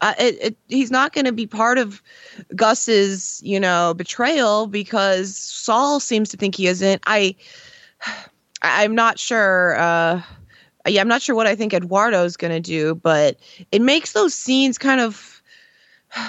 [0.01, 2.01] Uh, it, it, he's not going to be part of
[2.55, 7.01] Gus's, you know, betrayal because Saul seems to think he isn't.
[7.07, 7.35] I,
[8.61, 9.75] I'm not sure.
[9.79, 10.21] Uh,
[10.87, 13.37] yeah, I'm not sure what I think Eduardo's going to do, but
[13.71, 15.41] it makes those scenes kind of.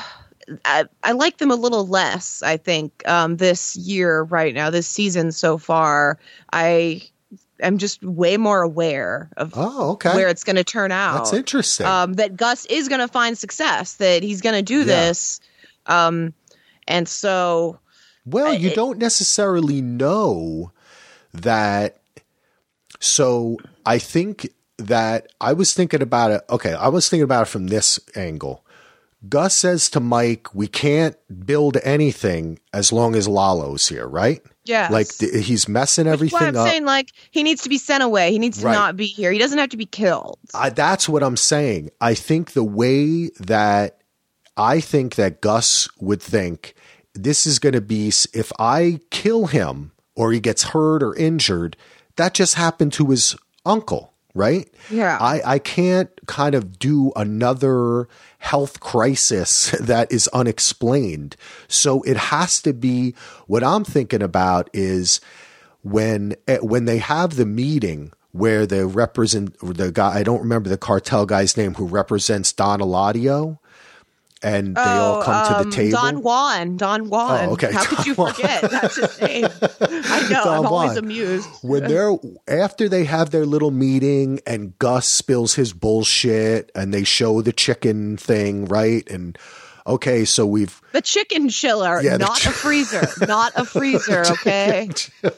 [0.65, 2.43] I, I like them a little less.
[2.43, 6.19] I think um, this year, right now, this season so far,
[6.55, 7.03] I
[7.61, 10.15] am just way more aware of Oh, okay.
[10.15, 11.17] where it's going to turn out.
[11.19, 11.85] That's interesting.
[11.85, 13.97] Um, that Gus is going to find success.
[13.97, 14.85] That he's going to do Yeah.
[14.85, 15.41] this,
[15.85, 16.33] um,
[16.87, 17.79] and so
[18.25, 20.73] Well, you it- don't necessarily know
[21.35, 21.97] that.
[23.01, 26.43] So I think that I was thinking about it.
[26.51, 28.65] Okay, I was thinking about it from this angle.
[29.29, 34.41] Gus says to Mike, "We can't build anything as long as Lalo's here, right?
[34.65, 36.69] Yeah, Like th- he's messing Which everything I'm up.
[36.69, 38.31] saying like he needs to be sent away.
[38.31, 38.73] He needs to Right.
[38.75, 39.33] not be here.
[39.33, 40.39] He doesn't have to be killed.
[40.55, 41.91] I, that's what I'm saying.
[42.01, 43.99] I think the way that
[44.57, 46.75] I think that Gus would think
[47.15, 51.77] this is going to be if I kill him or he gets hurt or injured,
[52.19, 54.69] that just happened to his uncle, right?
[54.91, 55.17] Yeah.
[55.21, 58.09] I, I can't kind of do another
[58.39, 61.37] health crisis that is unexplained.
[61.69, 63.15] So it has to be
[63.47, 65.21] what I'm thinking about is
[65.83, 70.69] when eh, when they have the meeting where the represent the guy I don't remember
[70.69, 73.59] the cartel guy's name who represents Don Eladio
[74.43, 75.91] and they all come to um, the table.
[75.99, 76.77] Don Juan.
[76.77, 77.49] Don Juan.
[77.49, 77.73] Oh, okay.
[77.73, 78.33] How could you Juan.
[78.35, 78.63] forget?
[78.71, 79.45] That's his name.
[79.81, 80.45] I know.
[80.45, 81.49] Don I'm always amused.
[81.63, 82.15] when they're
[82.47, 87.53] after they have their little meeting and Gus spills his bullshit and they show the
[87.53, 89.09] chicken thing, right?
[89.11, 89.37] And
[89.87, 94.23] okay, so we've The chicken chiller, Yeah, not chi- a freezer, not a freezer.
[94.27, 94.91] Okay.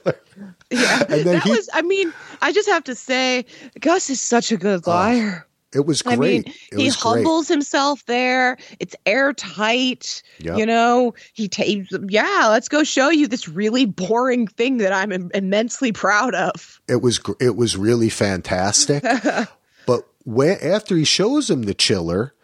[0.73, 1.01] Yeah.
[1.09, 1.69] And then that he- was.
[1.75, 3.45] I mean, I just have to say,
[3.81, 5.45] Gus is such a good liar.
[5.73, 6.15] It was great.
[6.15, 6.43] I mean,
[6.73, 7.13] it he was great.
[7.13, 8.57] humbles himself there.
[8.81, 10.23] It's airtight.
[10.41, 10.59] Yep.
[10.59, 12.47] You know, he takes, yeah.
[12.49, 16.81] Let's go show you this really boring thing that I'm im- immensely proud of.
[16.89, 19.05] It was gr- it was really fantastic.
[19.87, 22.35] but where after he shows him the chiller,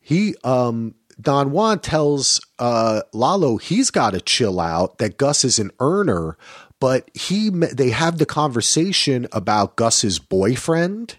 [0.00, 4.98] he um Don Juan tells uh Lalo he's got to chill out.
[4.98, 6.38] That Gus is an earner,
[6.78, 11.16] but he they have the conversation about Gus's boyfriend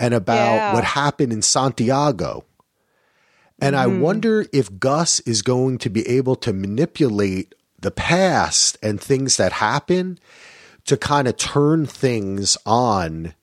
[0.00, 0.72] and about Yeah.
[0.74, 2.44] what happened in Santiago.
[3.60, 4.00] And I mm-hmm.
[4.00, 9.52] wonder if Gus is going to be able to manipulate the past and things that
[9.52, 10.18] happen
[10.86, 13.34] to kind of turn things on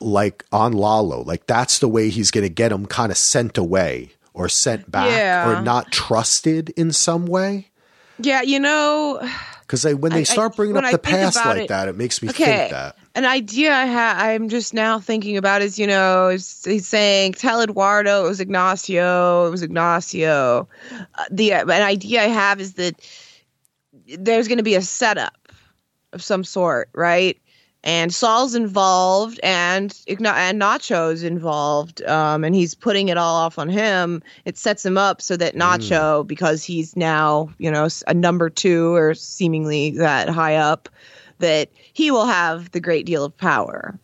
[0.00, 1.22] like on Lalo.
[1.22, 4.90] Like that's the way he's going to get him kind of sent away or sent
[4.90, 5.48] back Yeah.
[5.48, 7.68] or not trusted in some way.
[8.18, 9.26] Yeah, you know,
[9.70, 11.86] Because they, when they I- I- start bringing when up the past like it- that,
[11.86, 12.44] it makes me okay.
[12.44, 12.96] think that.
[13.14, 17.62] An idea I ha- I'm just now thinking about is, you know, he's saying, tell
[17.62, 20.68] Eduardo it was Ignacio, it was Ignacio.
[20.92, 23.00] Uh, the an idea I have is that
[24.18, 25.36] there's going to be a setup
[26.12, 27.38] of some sort, right?
[27.82, 33.70] And Saul's involved, and and Nacho's involved, um, and he's putting it all off on
[33.70, 34.22] him.
[34.44, 38.94] It sets him up so that Nacho, because he's now you know a number two
[38.94, 40.90] or seemingly that high up,
[41.38, 43.98] that he will have the great deal of power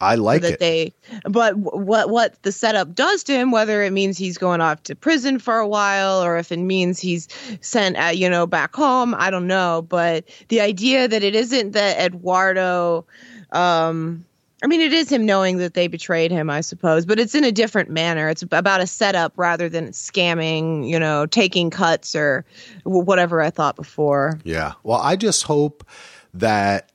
[0.00, 0.58] I like that it.
[0.60, 0.92] they
[1.24, 4.94] but what what the setup does to him whether it means he's going off to
[4.94, 7.28] prison for a while or if it means he's
[7.60, 11.72] sent uh, you know back home i don't know but the idea that it isn't
[11.72, 13.04] that eduardo
[13.52, 14.24] um
[14.62, 17.44] I mean, it is him knowing that they betrayed him, I suppose, but it's in
[17.44, 18.30] a different manner.
[18.30, 22.44] It's about a setup rather than scamming, you know, taking cuts or
[22.84, 24.40] whatever I thought before.
[24.44, 24.72] Yeah.
[24.82, 25.86] Well, I just hope
[26.32, 26.90] that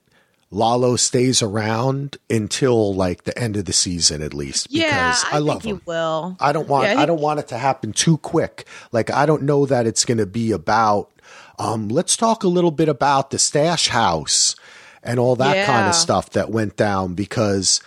[0.52, 4.68] Lalo stays around until like the end of the season at least.
[4.70, 5.76] Yeah, Because I, I, love think him.
[5.78, 6.36] he will.
[6.38, 8.66] I don't want Yeah, I he- don't want it to happen too quick.
[8.92, 11.10] Like I don't know that it's going to be about
[11.58, 14.54] um let's talk a little bit about the stash house
[15.02, 17.80] and all that kind of stuff that went down because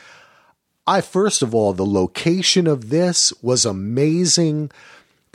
[0.87, 4.71] I first of all the location of this was amazing.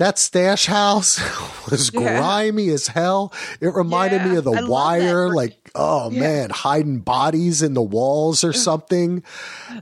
[0.00, 1.20] That stash house
[1.70, 2.00] was Yeah.
[2.18, 3.34] grimy as hell.
[3.60, 8.42] It reminded me of the I wire, like oh man, hiding bodies in the walls
[8.42, 9.22] or something.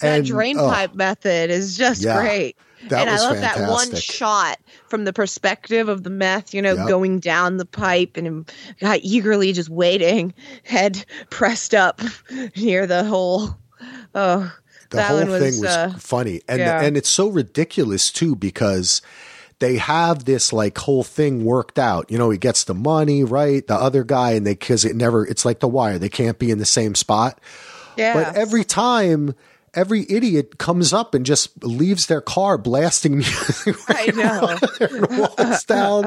[0.01, 2.57] that and drain oh, pipe method is just Yeah, great.
[2.89, 3.47] that was fantastic.
[3.47, 4.59] and I love that one shot
[4.89, 6.89] from the perspective of the meth, you know, Yep.
[6.89, 8.47] going down the pipe and him
[8.83, 12.01] uh, eagerly just waiting, head pressed up
[12.57, 13.57] near the hole.
[14.17, 14.53] Oh,
[14.91, 16.83] the That whole one was, thing was uh, funny, and yeah.
[16.83, 19.01] and it's so ridiculous too because
[19.61, 22.11] they have this like whole thing worked out.
[22.11, 25.27] You know, he gets the money right, the other guy, and they because it never.
[25.27, 27.41] It's like the wire; they can't be in the same spot.
[27.97, 28.15] Yeah.
[28.15, 29.35] But every time.
[29.75, 34.57] Every idiot comes up and just leaves their car blasting music I know.
[34.81, 36.03] and walks down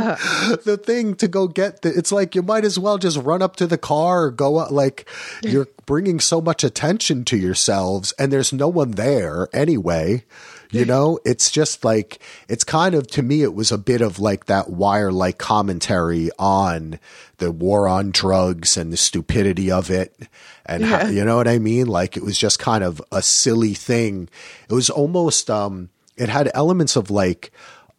[0.66, 1.96] the thing to go get the.
[1.96, 4.72] It's like you might as well just run up to the car or go up.
[4.72, 5.08] Like
[5.44, 10.24] you're bringing so much attention to yourselves, and there's no one there anyway.
[10.72, 13.44] You know, it's just like it's kind of to me.
[13.44, 16.98] It was a bit of like that wire like commentary on
[17.38, 20.16] the war on drugs and the stupidity of it,
[20.66, 21.88] and how, you know what I mean.
[21.88, 24.30] Like it was just kind of a silly thing.
[24.70, 27.52] It was almost um, it had elements of like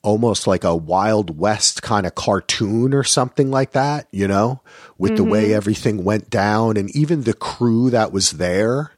[0.03, 4.61] almost like a Wild West kind of cartoon or something like that, you know,
[4.99, 8.93] with the way everything went down and even the crew that was there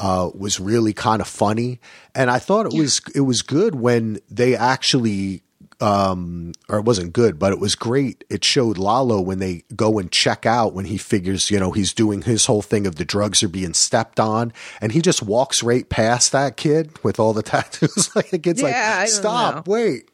[0.00, 1.78] uh, was really kind of funny.
[2.14, 5.42] And I thought it was it was good when they actually
[5.82, 8.24] um or it wasn't good, but it was great.
[8.28, 11.92] It showed Lalo when they go and check out when he figures, you know, he's
[11.94, 15.62] doing his whole thing of the drugs are being stepped on and he just walks
[15.62, 18.14] right past that kid with all the tattoos.
[18.16, 20.10] like the kid's Yeah, like, stop, wait.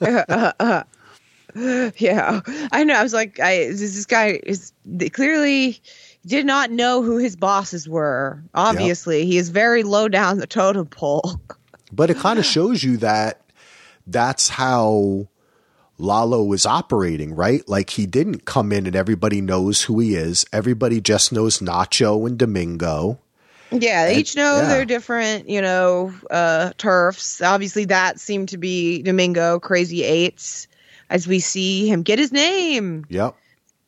[1.56, 2.40] Yeah,
[2.72, 2.94] I know.
[2.94, 4.72] I was like, I this guy is
[5.12, 5.80] clearly
[6.26, 8.42] did not know who his bosses were.
[8.54, 11.40] Obviously, he is very low down the totem pole.
[11.92, 13.40] But it kind of shows you that
[14.04, 15.28] that's how
[15.98, 17.66] Lalo is operating, right?
[17.68, 20.44] Like he didn't come in and everybody knows who he is.
[20.52, 23.20] Everybody just knows Nacho and Domingo.
[23.70, 24.68] Yeah, they each know yeah.
[24.68, 27.40] their different, you know, uh, turfs.
[27.40, 30.68] Obviously, that seemed to be Domingo, Crazy Eights,
[31.10, 33.04] as we see him get his name.
[33.08, 33.36] Yep.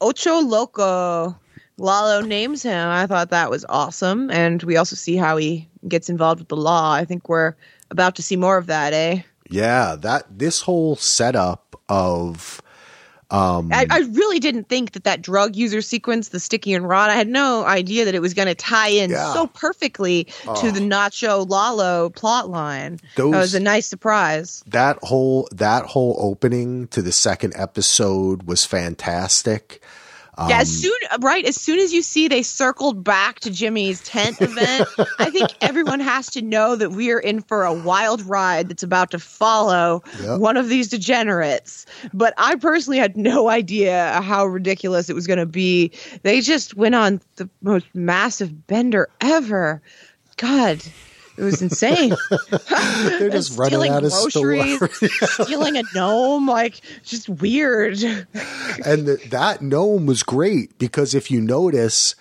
[0.00, 1.36] Ocho Loco.
[1.78, 2.88] Lalo names him.
[2.88, 4.30] I thought that was awesome.
[4.30, 6.92] And we also see how he gets involved with the law.
[6.92, 7.54] I think we're
[7.90, 9.22] about to see more of that, eh?
[9.50, 12.60] Yeah, that this whole setup of
[13.28, 17.14] I, I really didn't think that that drug user sequence, the sticky and rod, I
[17.14, 19.32] had no idea that it was going to tie in Yeah.
[19.34, 20.28] so perfectly
[20.60, 23.00] to the Nacho Lalo plot line.
[23.16, 24.62] Those- that was a nice surprise.
[24.68, 29.82] that whole that whole opening to the second episode was fantastic.
[30.38, 34.02] Yeah, as um, soon right as soon as you see they circled back to Jimmy's
[34.02, 38.22] tent event, I think everyone has to know that we are in for a wild
[38.22, 40.40] ride that's about to follow Yep.
[40.40, 41.86] one of these degenerates.
[42.12, 45.90] But I personally had no idea how ridiculous it was going to be.
[46.22, 49.80] They just went on the most massive bender ever.
[50.36, 50.82] God.
[51.36, 52.14] It was insane.
[53.18, 54.80] They're just running out of groceries,
[55.32, 58.02] stealing a gnome, like just weird.
[58.02, 62.14] and the, that gnome was great because if you notice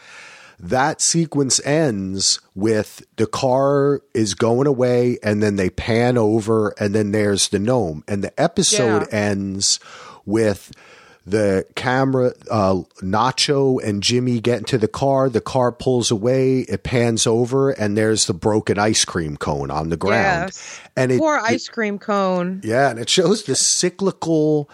[0.60, 6.96] that sequence ends with the car is going away and then they pan over and
[6.96, 9.18] then there's the gnome and the episode Yeah.
[9.18, 9.80] ends
[10.26, 10.72] with
[11.26, 16.84] the camera uh, nacho and jimmy get into the car the car pulls away it
[16.84, 20.80] pans over and there's the broken ice cream cone on the ground Yes.
[20.96, 22.62] and it, Poor it- ice cream cone.
[22.64, 24.70] yeah, and it shows the cyclical.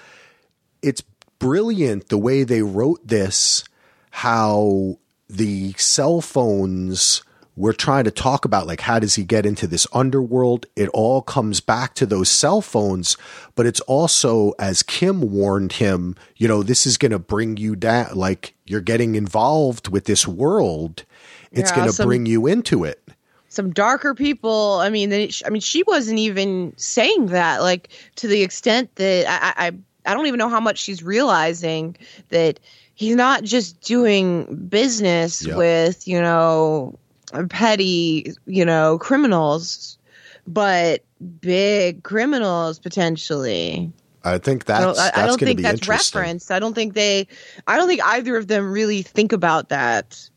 [0.81, 1.01] It's
[1.39, 3.63] brilliant the way they wrote this,
[4.11, 4.97] how
[5.29, 7.23] the cell phones
[7.55, 10.65] were trying to talk about, like, how does he get into this underworld?
[10.75, 13.17] It all comes back to those cell phones,
[13.55, 17.75] but it's also, as Kim warned him, you know, this is going to bring you
[17.75, 21.03] down, like, you're getting involved with this world.
[21.51, 23.03] It's Yeah, going to bring you into it.
[23.49, 24.79] some darker people.
[24.79, 29.67] I mean, I mean, she wasn't even saying that, like to the extent that I,
[29.67, 29.71] I,
[30.05, 31.97] I don't even know how much she's realizing
[32.29, 32.61] that
[32.95, 35.57] he's not just doing business Yeah.
[35.57, 36.97] with, you know,
[37.49, 39.97] petty, you know, criminals,
[40.47, 41.03] but
[41.39, 43.91] big criminals potentially.
[44.23, 46.51] I think I that's, don't, I, that's I don't think that's referenced.
[46.51, 47.27] I don't think they,
[47.67, 50.29] I don't think either of them really think about that.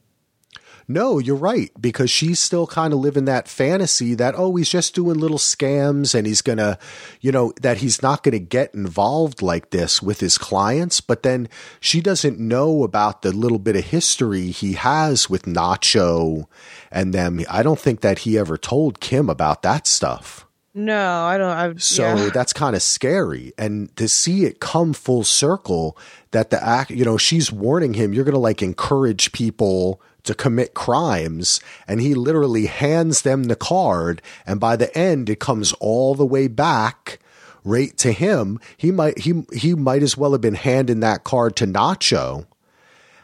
[0.86, 4.95] No, you're right because she's still kind of living that fantasy that oh he's just
[4.95, 6.78] doing little scams and he's going to
[7.22, 11.22] you know that he's not going to get involved like this with his clients but
[11.22, 11.49] then
[11.80, 16.47] she doesn't know about the little bit of history he has with Nacho
[16.95, 20.47] and them I don't think that he ever told Kim about that stuff.
[20.76, 21.51] No, I don't.
[21.51, 22.30] I, So yeah.
[22.34, 23.53] that's kind of scary.
[23.59, 25.97] And to see it come full circle
[26.32, 30.34] that the act, you know, she's warning him, you're going to like encourage people to
[30.34, 31.61] commit crimes.
[31.86, 34.20] And he literally hands them the card.
[34.47, 37.20] And by the end, it comes all the way back
[37.62, 38.59] right to him.
[38.76, 42.47] He might, he, he might as well have been handing that card to Nacho,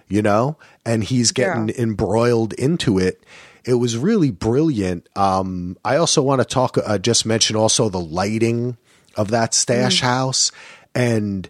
[0.09, 0.57] you know,
[0.87, 1.75] and he's getting Yeah.
[1.83, 3.25] embroiled into it.
[3.65, 5.09] It was really brilliant.
[5.17, 8.77] Um, I also want to talk, uh, just mention also the lighting
[9.17, 10.53] of that stash house
[10.95, 11.49] and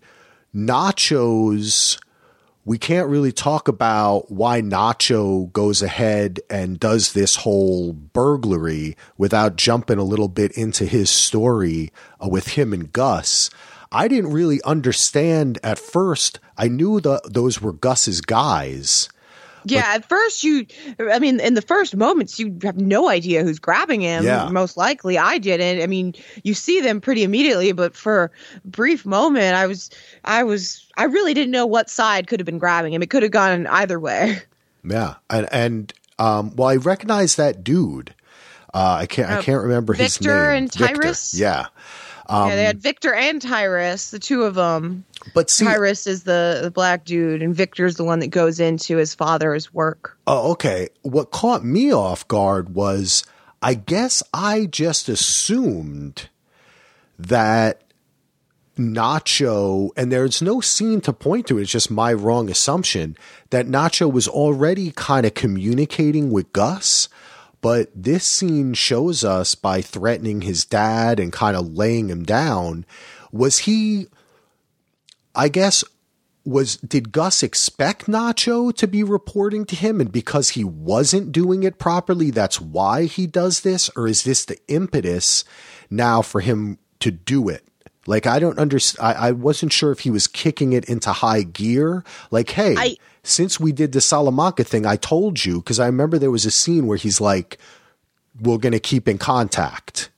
[0.55, 1.99] Nacho's.
[2.65, 9.57] We can't really talk about why Nacho goes ahead and does this whole burglary without
[9.57, 11.91] jumping a little bit into his story
[12.23, 13.51] uh, with him and Gus.
[13.91, 16.39] I didn't really understand at first.
[16.57, 19.09] I knew that those were Gus's guys.
[19.65, 20.67] Yeah, at first you,
[20.99, 24.25] I mean, in the first moments, you have no idea who's grabbing him.
[24.25, 24.49] Yeah.
[24.49, 25.83] Most likely, I didn't.
[25.83, 28.31] I mean, you see them pretty immediately, but for
[28.65, 29.91] a brief moment, I was,
[30.25, 33.03] I was, I really didn't know what side could have been grabbing him.
[33.03, 34.41] It could have gone either way.
[34.83, 38.15] Yeah, and and um, well, I recognize that dude.
[38.73, 39.31] Uh, I can't.
[39.31, 40.31] I Uh, can't remember his name.
[40.31, 41.03] Victor and Victor.
[41.03, 41.35] Tyrus?
[41.39, 41.67] Yeah,
[42.31, 45.05] yeah, they had um, Victor and Tyrus, the two of them.
[45.35, 48.97] but see, Tyrus is the, the black dude, and Victor's the one that goes into
[48.97, 50.16] his father's work.
[50.26, 50.89] Oh, okay.
[51.03, 53.24] What caught me off guard was
[53.62, 56.28] I guess I just assumed
[57.18, 57.83] that
[58.78, 63.16] Nacho, and there's no scene to point to, it's just my wrong assumption
[63.51, 67.09] that Nacho was already kind of communicating with Gus.
[67.61, 72.87] But this scene shows us by threatening his dad and kind of laying him down.
[73.33, 74.07] Was he,
[75.35, 75.85] I guess,
[76.45, 81.63] was did Gus expect Nacho to be reporting to him and because he wasn't doing
[81.63, 85.45] it properly that's why he does this or is this the impetus
[85.91, 87.67] now for him to do it
[88.11, 91.43] like I don't understand I, I wasn't sure if he was kicking it into high
[91.43, 95.87] gear like hey I- since we did the Salamanca thing I told you because I
[95.87, 97.59] remember there was a scene where he's like
[98.41, 100.11] we're going to keep in contact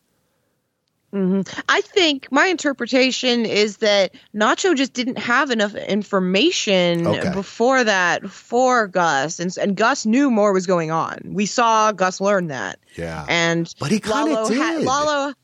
[1.13, 1.43] mm-hmm.
[1.69, 7.33] I think my interpretation is that Nacho just didn't have enough information Okay.
[7.35, 11.19] before that for Gus, and and Gus knew more was going on.
[11.27, 12.79] We saw Gus learn that.
[12.97, 13.27] Yeah.
[13.29, 14.85] and But he Lalo had- did.
[14.87, 15.35] Lalo.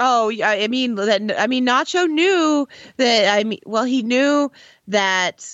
[0.00, 0.32] Oh.
[0.42, 1.34] I mean that.
[1.38, 3.38] I mean, Nacho knew that.
[3.38, 4.50] I mean, well, he knew
[4.88, 5.46] that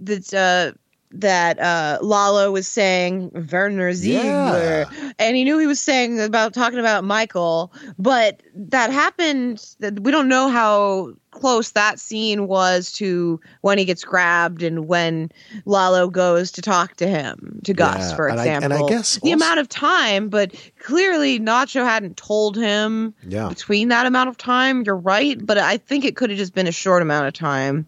[0.00, 0.72] that uh,
[1.12, 4.86] that uh, Lalo was saying Werner Ziegler,
[5.18, 7.72] and he knew he was saying about talking about Michael.
[7.98, 9.74] But that happened.
[9.80, 14.88] that We don't know how close that scene was to when he gets grabbed and
[14.88, 15.30] when
[15.64, 18.72] Lalo goes to talk to him to Gus, Yeah, for and I- example.
[18.72, 20.52] and I guess the also- amount of time, but
[20.82, 23.48] clearly Nacho hadn't told him Yeah.
[23.48, 24.82] between that amount of time.
[24.84, 27.86] You're right, but I think it could have just been a short amount of time.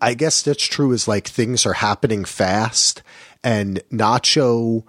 [0.00, 3.02] I guess that's true is like things are happening fast
[3.44, 4.84] and Nacho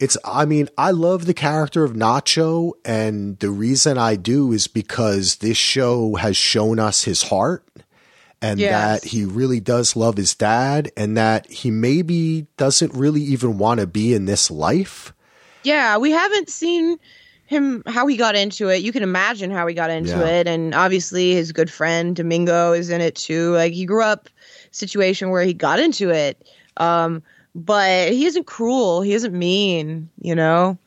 [0.00, 4.68] it's I mean, I love the character of Nacho and the reason I do is
[4.68, 7.66] because this show has shown us his heart
[8.40, 9.00] and Yes.
[9.02, 13.80] that he really does love his dad and that he maybe doesn't really even want
[13.80, 15.12] to be in this life.
[15.64, 16.98] Yeah, we haven't seen
[17.46, 18.82] him how he got into it.
[18.82, 20.40] You can imagine how he got into Yeah.
[20.40, 23.52] it, and obviously his good friend Domingo is in it too.
[23.54, 24.28] Like he grew up
[24.70, 26.46] situation where he got into it,
[26.76, 27.22] um,
[27.54, 29.00] but he isn't cruel.
[29.02, 30.10] He isn't mean.
[30.20, 30.78] You know,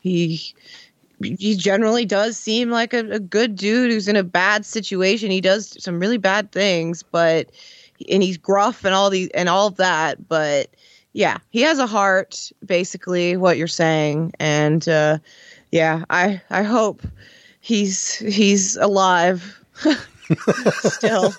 [0.00, 0.40] he
[1.22, 5.30] he generally does seem like a, a good dude who's in a bad situation.
[5.30, 7.50] He does some really bad things, but
[8.10, 10.68] and he's gruff and all these and all of that, but
[11.12, 15.18] yeah, he has a heart, basically what you're saying, and uh,
[15.72, 17.02] yeah, I I hope
[17.60, 19.58] he's he's alive
[20.82, 21.34] still.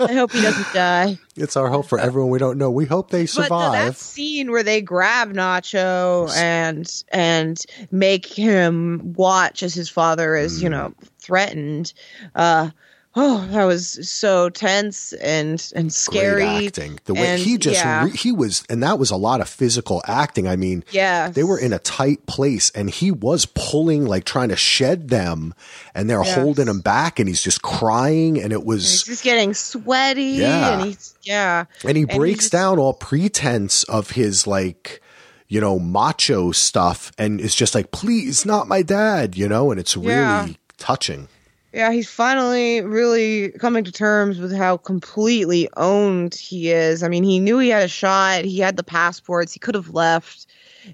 [0.00, 1.18] I hope he doesn't die.
[1.36, 2.70] It's our hope for everyone we don't know.
[2.70, 3.96] We hope they But the, that survive.
[3.96, 7.60] scene where they grab Nacho and and
[7.90, 10.62] make him watch as his father is, Mm.
[10.62, 11.92] you know, threatened.
[12.34, 12.70] Uh,
[13.16, 16.42] oh, that was so tense and and scary.
[16.42, 17.00] Great acting.
[17.06, 18.04] The way and, he just yeah.
[18.04, 20.46] re- he was and that was a lot of physical acting.
[20.46, 24.50] I mean, yeah, they were in a tight place and he was pulling like trying
[24.50, 25.54] to shed them
[25.94, 26.34] and they're Yes.
[26.34, 30.74] holding him back and he's just crying and it He's was just getting sweaty Yeah.
[30.78, 31.64] and he's yeah.
[31.84, 35.00] and he and breaks he's- down all pretense of his like
[35.48, 39.78] you know macho stuff and it's just like please not my dad you know and
[39.78, 40.48] it's really Yeah.
[40.76, 41.28] touching
[41.76, 47.02] Yeah, he's finally really coming to terms with how completely owned he is.
[47.02, 49.90] I mean, he knew he had a shot, he had the passports, he could have
[49.90, 50.46] left,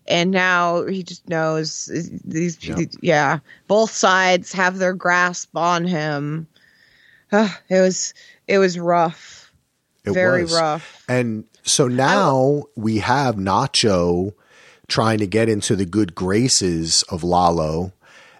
[0.09, 1.87] and now he just knows
[2.24, 2.66] these.
[2.66, 2.95] Yep.
[3.01, 6.49] Yeah, both sides have their grasp on him.
[7.30, 8.12] Ah, it was
[8.49, 9.53] it was rough,
[10.05, 11.05] it very was rough.
[11.09, 14.35] and so now we have nacho
[14.89, 17.93] trying to get into the good graces of lalo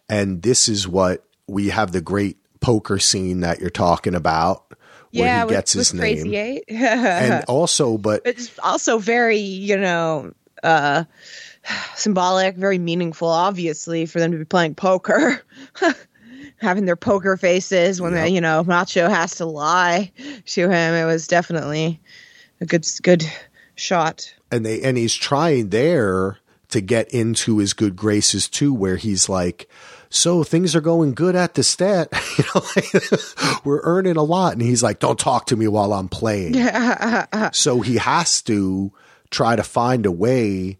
[0.09, 4.64] and this is what we have the great poker scene that you're talking about
[5.12, 6.64] where yeah, he with, gets his name Crazy Eight.
[6.68, 10.32] and also but it's also very you know
[10.62, 11.05] uh
[11.94, 15.40] symbolic, very meaningful, obviously, for them to be playing poker.
[16.57, 18.24] Having their poker faces when Yep.
[18.24, 20.12] they, you know, Nacho has to lie
[20.46, 20.94] to him.
[20.94, 22.00] It was definitely
[22.61, 23.24] a good good
[23.74, 24.32] shot.
[24.50, 26.38] and they and he's trying there
[26.68, 29.68] to get into his good graces too where he's like
[30.14, 32.08] so things are going good at the stat
[32.38, 35.92] you know like, we're earning a lot and he's like don't talk to me while
[35.92, 36.54] i'm playing
[37.52, 38.92] so he has to
[39.30, 40.78] try to find a way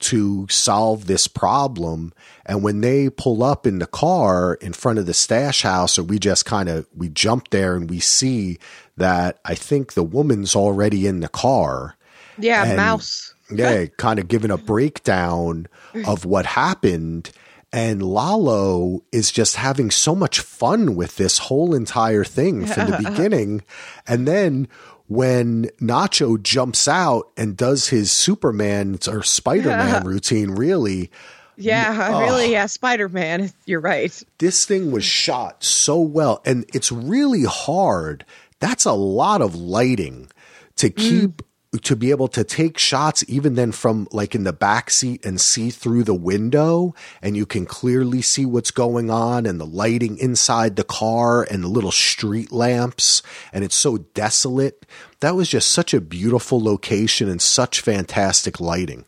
[0.00, 2.12] to solve this problem
[2.44, 6.02] and when they pull up in the car in front of the stash house or
[6.02, 8.58] we just kind of we jump there and we see
[8.96, 11.94] that i think the woman's already in the car
[12.36, 13.32] Yeah, And- mouse.
[13.48, 15.66] yeah, kind of giving a breakdown
[16.06, 17.30] of what happened.
[17.72, 22.98] And Lalo is just having so much fun with this whole entire thing from the
[23.10, 23.62] beginning.
[24.06, 24.68] And then
[25.08, 31.10] when Nacho jumps out and does his Superman or Spider Man routine, really,
[31.56, 32.20] Yeah, oh.
[32.20, 33.50] really, yeah, Spider Man.
[33.64, 34.22] You're right.
[34.38, 38.24] this thing was shot so well and it's really hard
[38.62, 40.30] that's a lot of lighting
[40.76, 40.96] to mm.
[40.96, 41.42] keep
[41.80, 45.40] to be able to take shots even then from like in the back seat and
[45.40, 50.18] see through the window and you can clearly see what's going on and the lighting
[50.18, 53.22] inside the car and the little street lamps
[53.54, 54.84] and it's so desolate
[55.20, 59.06] that was just such a beautiful location and such fantastic lighting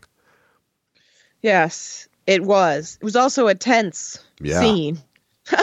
[1.42, 2.96] Yes, it was.
[3.00, 4.60] It was also a tense Yeah.
[4.60, 4.98] scene.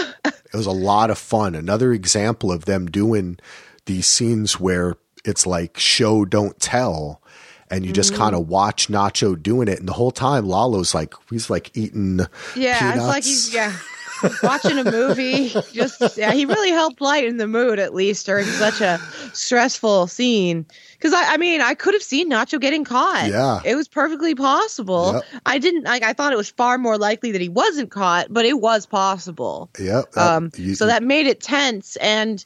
[0.54, 1.56] It was a lot of fun.
[1.56, 3.40] Another example of them doing
[3.86, 7.22] these scenes where it's like show don't tell.
[7.70, 8.48] And you just kind of mm.
[8.48, 9.80] watch Nacho doing it.
[9.80, 12.20] And the whole time Lalo's like he's like eating
[12.54, 12.98] Yeah, peanuts.
[12.98, 13.74] it's like he's yeah
[14.44, 15.50] watching a movie.
[15.74, 19.00] Just yeah, he really helped lighten the mood at least during such a
[19.34, 20.66] stressful scene.
[20.94, 23.28] Because I, I mean, I could have seen Nacho getting caught.
[23.28, 23.60] Yeah.
[23.66, 25.14] it was perfectly possible.
[25.14, 25.24] Yep.
[25.46, 26.04] I didn't like.
[26.04, 29.70] I thought it was far more likely that he wasn't caught, but it was possible.
[30.16, 31.96] uh, Um, you- so that made it tense.
[31.98, 32.44] And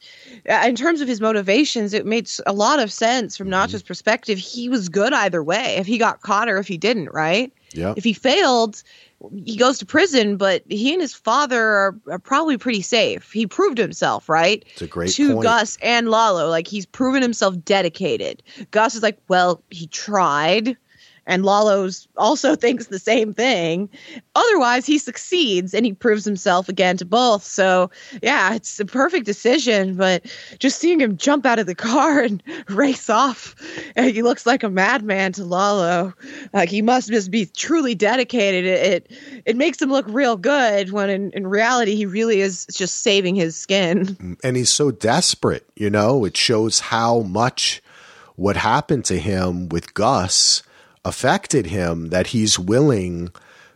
[0.48, 3.72] uh, in terms of his motivations, it made a lot of sense from Mm-hmm.
[3.74, 4.38] Nacho's perspective.
[4.38, 7.52] He was good either way, if he got caught or if he didn't, right?
[7.72, 7.92] yeah.
[7.96, 8.82] If he failed,
[9.44, 13.32] he goes to prison, but he and his father are, are probably pretty safe.
[13.32, 14.64] He proved himself, right?
[14.72, 15.42] It's a great to point.
[15.42, 16.48] Gus and Lalo.
[16.48, 18.42] Like he's proven himself dedicated.
[18.70, 20.76] Gus is like, well, he tried.
[21.26, 23.88] And Lalo's also thinks the same thing.
[24.34, 27.44] Otherwise, he succeeds and he proves himself again to both.
[27.44, 27.90] So,
[28.22, 29.96] yeah, it's a perfect decision.
[29.96, 30.24] But
[30.58, 33.54] just seeing him jump out of the car and race off,
[33.94, 36.14] and he looks like a madman to Lalo.
[36.52, 38.64] Like he must just be truly dedicated.
[38.64, 42.66] It it, it makes him look real good when in, in reality he really is
[42.72, 44.06] just saving his skin.
[44.16, 47.82] Mm, and he's so desperate, you know, it shows how much
[48.34, 50.62] what happened to him with Gus
[51.06, 53.30] affected him that he's willing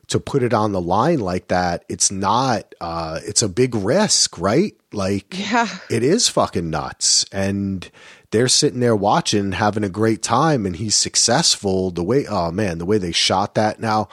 [0.08, 1.84] to put it on the line like that.
[1.88, 4.74] It's not uh it's a big risk, right?
[4.92, 5.68] Like Yeah.
[5.88, 7.24] it is fucking nuts.
[7.32, 7.88] And
[8.32, 11.90] they're sitting there watching, having a great time, and he's successful.
[11.90, 13.80] The way, oh man, the way they shot that.
[13.80, 14.08] Now,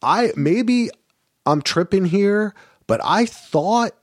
[0.00, 0.90] I maybe
[1.46, 2.54] I'm tripping here,
[2.86, 3.94] but I thought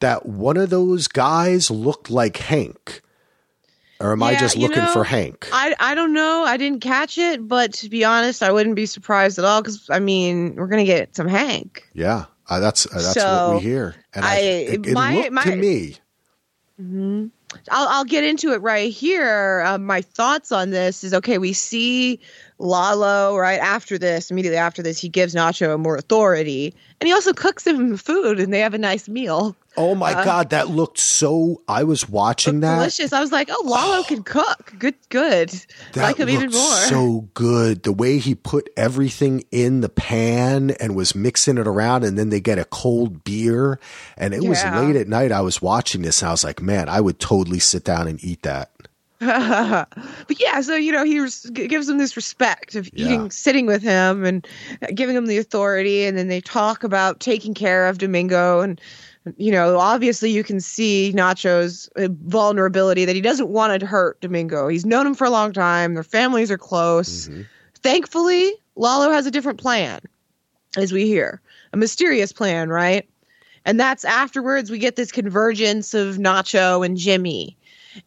[0.00, 3.02] that one of those guys looked like Hank.
[4.00, 5.48] Or am I Yeah, just you looking know, for Hank?
[5.52, 6.44] I, I don't know.
[6.46, 9.88] I didn't catch it, but to be honest, I wouldn't be surprised at all because
[9.90, 11.88] I mean we're gonna get some Hank.
[11.94, 13.94] yeah, uh, that's uh, that's what we hear.
[14.14, 15.96] And I, I- it, it my- looked my- to me.
[16.78, 19.62] I'll I'll get into it right here.
[19.66, 21.38] Um, my thoughts on this is okay.
[21.38, 22.20] We see
[22.58, 24.30] Lalo right after this.
[24.30, 28.52] Immediately after this, he gives Nacho more authority, and he also cooks him food, and
[28.52, 29.56] they have a nice meal.
[29.76, 31.62] Oh my uh, god, that looked so.
[31.68, 32.76] I was watching that.
[32.76, 33.12] Delicious.
[33.12, 34.74] I was like, oh, Lalo can cook.
[34.78, 35.50] Good, good.
[35.92, 36.72] That like him even more.
[36.74, 37.82] so good.
[37.82, 42.30] The way he put everything in the pan and was mixing it around, and then
[42.30, 43.78] they get a cold beer.
[44.16, 45.32] And it was late at night.
[45.32, 48.22] I was watching this, and I was like, man, I would totally sit down and
[48.24, 48.70] eat that.
[49.18, 49.88] but
[50.38, 53.06] yeah, so you know, he res- gives him this respect of Yeah.
[53.06, 54.46] eating, sitting with him, and
[54.94, 58.78] giving him the authority, and then they talk about taking care of Domingo, and
[59.36, 64.20] you know, obviously you can see Nacho's uh, vulnerability that he doesn't want to hurt
[64.20, 64.68] Domingo.
[64.68, 67.28] He's known him for a long time; their families are close.
[67.82, 70.00] Thankfully, Lalo has a different plan,
[70.76, 71.40] as we hear,
[71.72, 73.08] a mysterious plan, right?
[73.64, 77.56] And that's afterwards we get this convergence of Nacho and Jimmy.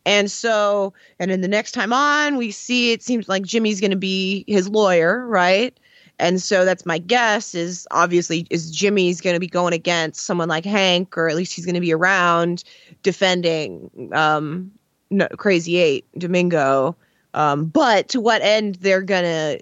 [0.05, 3.91] And so, and then the next time on, we see it seems like Jimmy's going
[3.91, 5.78] to be his lawyer, right?
[6.20, 10.49] And so that's my guess is obviously is Jimmy's going to be going against someone
[10.49, 12.63] like Hank, or at least he's going to be around
[13.03, 14.72] defending um,
[15.09, 16.95] no, Crazy Eight, Domingo.
[17.34, 19.59] Um, but to what end they're going to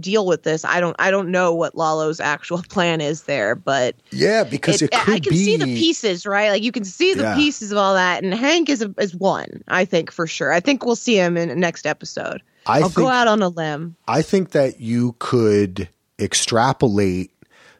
[0.00, 0.64] deal with this.
[0.64, 4.90] I don't I don't know what Lalo's actual plan is there, but Yeah, because it,
[4.90, 5.36] could I can be.
[5.36, 6.50] see the pieces, right?
[6.50, 7.34] Like you can see the Yeah.
[7.34, 9.62] pieces of all that, and Hank is a, is one.
[9.68, 10.52] I think for sure.
[10.52, 12.42] I think we'll see him in the next episode.
[12.66, 13.96] I will think go out on a limb.
[14.08, 15.88] I think that you could
[16.18, 17.30] extrapolate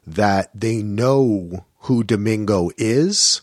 [0.06, 3.42] that they know who Domingo is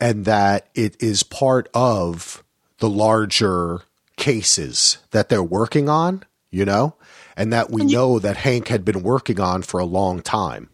[0.00, 2.42] and that it is part of
[2.78, 3.80] the larger
[4.16, 6.94] cases that they're working on, you know,
[7.36, 10.68] and that we know that Hank had been working on for a long time.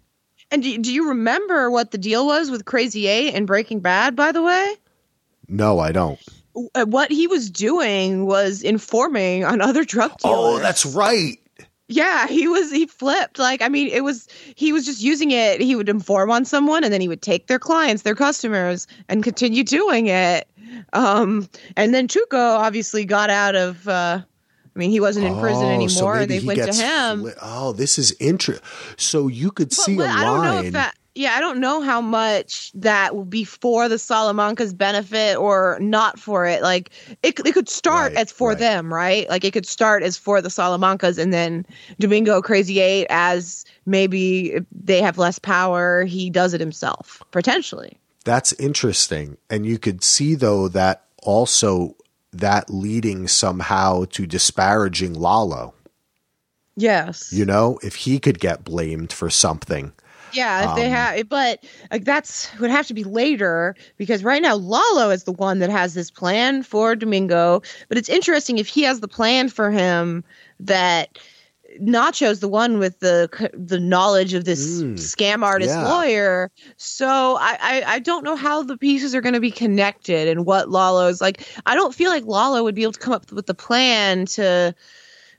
[0.51, 4.14] And do, do you remember what the deal was with Crazy Eight and Breaking Bad?
[4.14, 4.74] By the way,
[5.49, 6.20] No, I don't.
[6.75, 10.37] Uh, what he was doing was informing on other drug dealers.
[10.39, 11.39] Oh, that's right.
[11.89, 13.39] Yeah, he was he flipped.
[13.39, 15.61] Like I mean, it was he was just using it.
[15.61, 19.23] He would inform on someone and then he would take their clients, their customers and
[19.23, 20.49] continue doing it.
[20.93, 25.65] Um and then Tuco obviously got out of uh I mean, he wasn't in prison
[25.67, 26.15] Oh, so anymore.
[26.17, 27.23] maybe they he went to him.
[27.25, 28.67] fli- oh, this is interesting.
[28.97, 30.65] So you could But- see a I don't know line.
[30.67, 35.37] if that yeah, I don't know how much that will be for the Salamanca's benefit
[35.37, 36.61] or not for it.
[36.62, 36.91] Like
[37.23, 38.59] it, it could start Right, as for right.
[38.59, 39.29] them, right?
[39.29, 41.65] Like it could start as for the Salamancas and then
[42.01, 47.99] Domingo Crazy Eight as maybe they have less power, he does it himself, potentially.
[48.25, 49.37] That's interesting.
[49.49, 51.97] And you could see though that also
[52.33, 55.75] that leading somehow to disparaging Lalo.
[56.77, 57.33] Yes.
[57.33, 59.93] You know, if he could get blamed for something.
[60.35, 64.43] Yeah, if they Um, have, but like that's would have to be later because right
[64.43, 67.62] now Lalo is the one that has this plan for Domingo.
[67.89, 70.24] But it's interesting if he has the plan for him
[70.61, 71.18] that
[71.80, 75.85] Nacho's the one with the the knowledge of this Mm, scam artist yeah.
[75.89, 76.51] lawyer.
[76.76, 80.47] So I, I I don't know how the pieces are going to be connected and
[80.47, 81.47] what Lalo's like.
[81.66, 84.74] I don't feel like Lalo would be able to come up with the plan to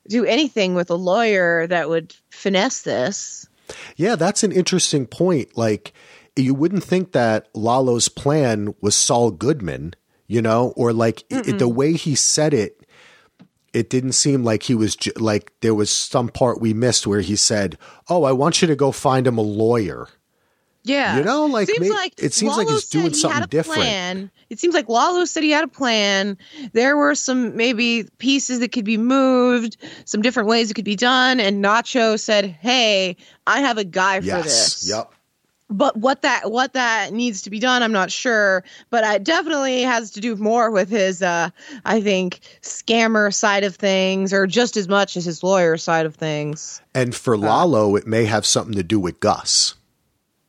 [0.08, 3.48] do anything with a lawyer that would finesse this.
[3.96, 5.58] Yeah, that's an interesting point.
[5.58, 5.94] Like,
[6.36, 9.94] you wouldn't think that Lalo's plan was Saul Goodman,
[10.28, 12.86] you know, or like it, the way he said it,
[13.74, 17.22] it didn't seem like he was ju- like there was some part we missed where
[17.22, 17.78] he said,
[18.10, 20.08] "Oh, I want you to go find him a lawyer."
[20.88, 23.48] Yeah, You know, like, seems may- like it seems like Lalo he's doing he something
[23.50, 23.82] different.
[23.82, 24.32] Plan.
[24.52, 26.38] It seems like Lalo said he had a plan.
[26.74, 30.96] There were some maybe pieces that could be moved, some different ways it could be
[30.96, 33.18] done, and Nacho said, "Hey,
[33.48, 34.44] I have a guy for Yes.
[34.44, 35.12] this." Yep.
[35.68, 38.64] But what that what that needs to be done, I'm not sure.
[38.92, 41.50] But it definitely has to do more with his, uh,
[41.84, 46.14] I think, scammer side of things, or just as much as his lawyer side of
[46.14, 46.80] things.
[46.94, 49.74] And for Lalo, it may have something to do with Gus.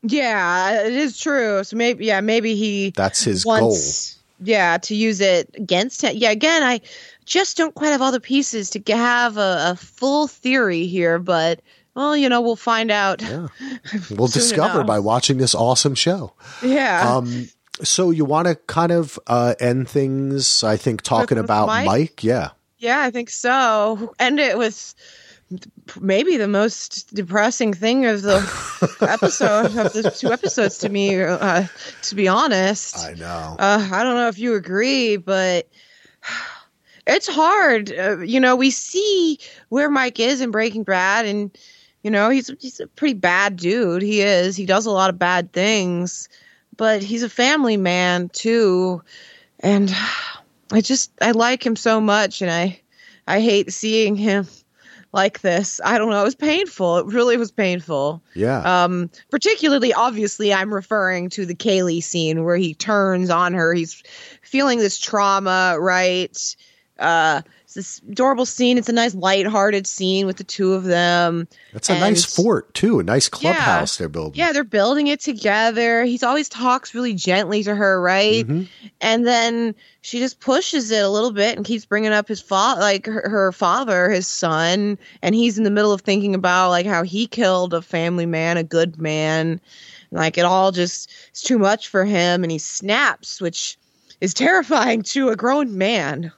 [0.03, 1.65] Yeah, it is true.
[1.65, 6.17] So maybe, yeah, maybe he That's his wants, yeah, to use it against him.
[6.17, 6.81] Yeah, again, I
[7.25, 11.61] just don't quite have all the pieces to have a, a full theory here, but
[11.95, 13.23] well, you know, we'll find out.
[13.23, 13.49] Yeah.
[14.11, 14.87] We'll discover enough.
[14.87, 16.35] by watching this awesome show.
[16.63, 17.17] Yeah.
[17.17, 17.49] Um,
[17.83, 21.87] so you want to kind of uh, end things, I think, talking about Mike?
[21.87, 22.25] Mike?
[22.25, 22.51] Yeah.
[22.79, 24.15] yeah, I think so.
[24.19, 24.95] End it with
[26.01, 28.39] maybe the most depressing thing of the
[29.09, 31.65] episode of the two episodes to me, uh,
[32.03, 32.99] to be honest.
[32.99, 33.57] I know.
[33.59, 35.69] Uh, I don't know if you agree, but
[37.07, 37.93] it's hard.
[37.93, 39.39] Uh, you know, we see
[39.69, 41.57] where Mike is in Breaking Bad, and
[42.03, 44.03] you know he's he's a pretty bad dude.
[44.03, 44.57] He is.
[44.57, 46.29] He does a lot of bad things,
[46.77, 49.03] but he's a family man too,
[49.61, 49.95] and
[50.73, 52.81] I just I like him so much, and I
[53.29, 54.49] I hate seeing him
[55.13, 55.81] like this.
[55.85, 56.21] I don't know.
[56.21, 56.99] It was painful.
[56.99, 58.23] It really was painful.
[58.35, 58.85] yeah.
[58.85, 63.73] Um, particularly, obviously, I'm referring to the Kaylee scene where he turns on her.
[63.73, 64.03] He's
[64.43, 66.37] feeling this trauma, right?
[66.99, 67.43] Uh,
[67.77, 68.77] this adorable scene.
[68.77, 71.47] It's a nice, lighthearted scene with the two of them.
[71.73, 72.99] That's a nice fort, too.
[72.99, 74.35] A nice clubhouse they're building.
[74.39, 76.03] Yeah, they're building it together.
[76.05, 78.45] He's always talks really gently to her, right?
[78.47, 78.67] Mhm.
[79.01, 82.81] And then she just pushes it a little bit and keeps bringing up his father,
[82.81, 86.87] like her, her father, his son, and he's in the middle of thinking about like
[86.87, 89.61] how he killed a family man, a good man.
[90.11, 93.77] Like it all just is too much for him, and he snaps, which
[94.21, 96.33] is terrifying to a grown man.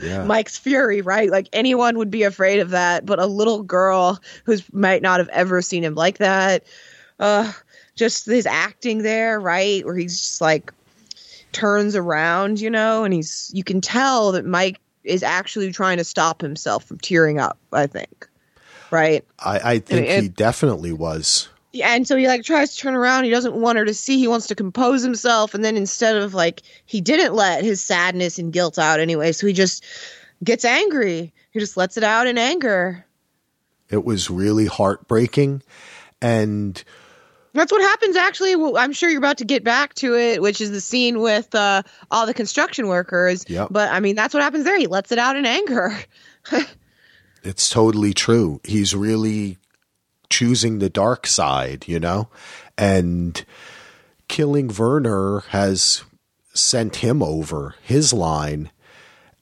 [0.00, 0.24] Yeah.
[0.26, 1.30] Mike's fury, right?
[1.30, 5.28] Like anyone would be afraid of that, but a little girl who's might not have
[5.28, 6.64] ever seen him like that.
[7.18, 7.52] Uh,
[7.94, 9.84] just his acting there, right?
[9.84, 10.72] Where he's just like
[11.52, 16.04] turns around, you know, and he's you can tell that Mike is actually trying to
[16.04, 18.28] stop himself from tearing up, I think.
[18.90, 19.24] Right?
[19.38, 21.48] I, I think it- he definitely was.
[21.72, 23.24] Yeah, and so he like tries to turn around.
[23.24, 24.18] He doesn't want her to see.
[24.18, 28.38] He wants to compose himself, and then instead of like he didn't let his sadness
[28.38, 29.84] and guilt out anyway, so he just
[30.44, 31.32] gets angry.
[31.52, 33.04] He just lets it out in anger.
[33.88, 35.62] It was really heartbreaking.
[36.20, 36.82] And
[37.52, 38.16] That's what happens.
[38.16, 41.20] Actually, Well, I'm sure you're about to get back to it, which is the scene
[41.20, 43.44] with uh, all the construction workers.
[43.48, 43.68] Yep.
[43.70, 44.78] But I mean, that's what happens there.
[44.78, 45.94] He lets it out in anger.
[47.42, 48.60] it's totally true.
[48.64, 49.58] He's really
[50.32, 52.28] choosing the dark side, you know?
[52.78, 53.44] And
[54.28, 56.02] killing Werner has
[56.54, 58.70] sent him over his line.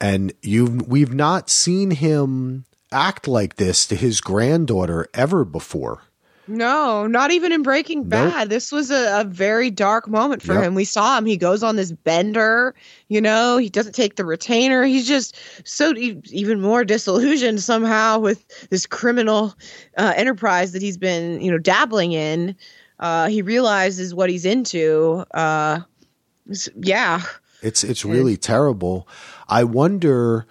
[0.00, 6.02] And you've we've not seen him act like this to his granddaughter ever before.
[6.50, 8.08] No, not even in Breaking Nope.
[8.10, 8.50] Bad.
[8.50, 10.62] This was a, a very dark moment for Yep.
[10.64, 10.74] him.
[10.74, 11.24] We saw him.
[11.24, 12.74] He goes on this bender.
[13.08, 14.84] You know, he doesn't take the retainer.
[14.84, 19.54] He's just so even more disillusioned somehow with this criminal
[19.96, 22.56] uh, enterprise that he's been, you know, dabbling in.
[22.98, 25.24] Uh, he realizes what he's into.
[25.32, 25.80] Uh,
[26.76, 27.22] yeah.
[27.62, 29.06] It's it's really terrible.
[29.48, 30.46] I wonder.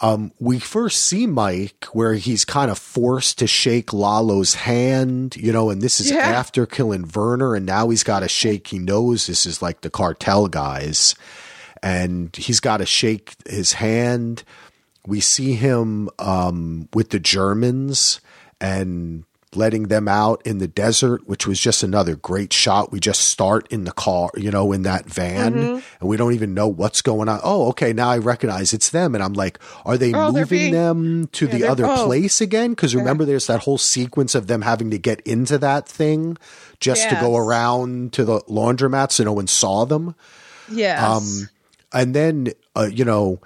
[0.00, 5.52] Um, we first see Mike where he's kind of forced to shake Lalo's hand, you
[5.52, 6.18] know, and this is Yeah.
[6.18, 8.68] after killing Werner, and now he's got to shake.
[8.68, 11.14] He knows this is like the cartel guys,
[11.82, 14.42] and he's got to shake his hand.
[15.06, 18.20] We see him um, with the Germans
[18.60, 19.24] and
[19.54, 22.90] letting them out in the desert, which was just another great shot.
[22.92, 25.78] We just start in the car, you know, in that van, Mm-hmm.
[26.00, 27.40] and we don't even know what's going on.
[27.42, 30.72] Oh, okay, now I recognize it's them, and I'm like, are they Oh, moving being-
[30.72, 32.06] them to the other oh.
[32.06, 32.70] place again?
[32.70, 36.36] Because remember, there's that whole sequence of them having to get into that thing
[36.80, 40.14] just to go around to the laundromat so no one saw them.
[40.70, 41.00] Yes.
[41.02, 41.48] Um,
[41.92, 43.40] and then, uh, you know,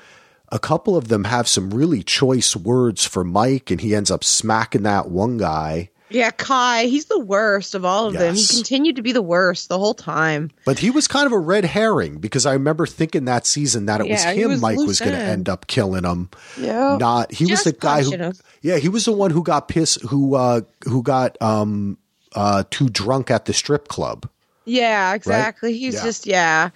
[0.52, 4.24] a couple of them have some really choice words for Mike, and he ends up
[4.24, 5.90] smacking that one guy.
[6.12, 8.35] yeah, Kai, he's the worst of all of them.
[8.35, 10.51] He continued to be the worst the whole time.
[10.64, 14.01] But he was kind of a red herring because I remember thinking that season that
[14.01, 15.48] it was Yeah, he him was Mike was going to end.
[15.48, 16.28] up killing him.
[16.59, 16.97] Yeah.
[16.98, 18.32] Not he was the guy who him.
[18.60, 21.97] Yeah, he was the one who got pissed who uh who got um
[22.35, 24.28] uh too drunk at the strip club.
[24.71, 25.77] Yeah, exactly.
[25.77, 26.03] He's Yeah.
[26.05, 26.71] just yeah.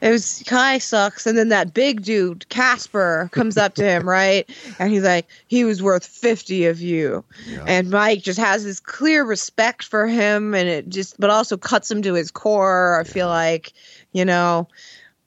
[0.00, 4.48] It was Kai sucks, and then that big dude Casper comes up to him, right?
[4.78, 7.24] And he's like, he was worth fifty of you.
[7.66, 11.90] And Mike just has this clear respect for him, and it just, but also cuts
[11.90, 13.00] him to his core.
[13.00, 13.72] I feel like,
[14.12, 14.68] you know,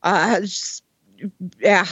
[0.01, 0.83] uh, just,
[1.59, 1.85] yeah.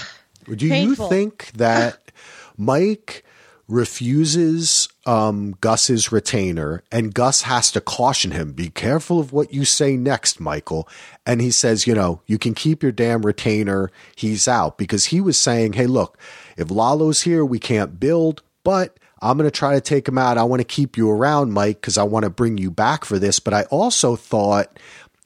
[0.47, 1.05] Do Painful.
[1.05, 2.11] you think that
[2.57, 3.23] Mike
[3.67, 9.65] refuses um, Gus's retainer and Gus has to caution him, be careful of what you
[9.65, 10.87] say next, Michael?
[11.25, 13.91] And he says, you know, you can keep your damn retainer.
[14.15, 16.17] He's out because he was saying, hey, look,
[16.57, 20.37] if Lalo's here, we can't build, but I'm going to try to take him out.
[20.37, 23.19] I want to keep you around, Mike, because I want to bring you back for
[23.19, 23.39] this.
[23.39, 24.79] But I also thought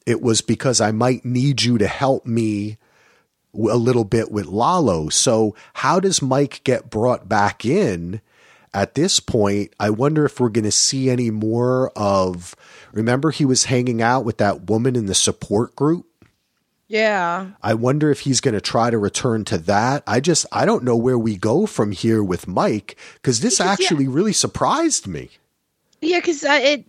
[0.06, 2.78] it was because I might need you to help me
[3.54, 5.08] a little bit with Lalo.
[5.08, 8.20] So how does Mike get brought back in
[8.74, 9.72] at this point?
[9.78, 12.54] I wonder if we're going to see any more of.
[12.92, 16.06] Remember, he was hanging out with that woman in the support group.
[16.88, 17.50] Yeah.
[17.62, 20.02] I wonder if he's going to try to return to that.
[20.06, 23.66] I just I don't know where we go from here with Mike because this Because,
[23.66, 23.72] yeah.
[23.72, 25.30] actually really surprised me.
[26.06, 26.84] Yeah, because it,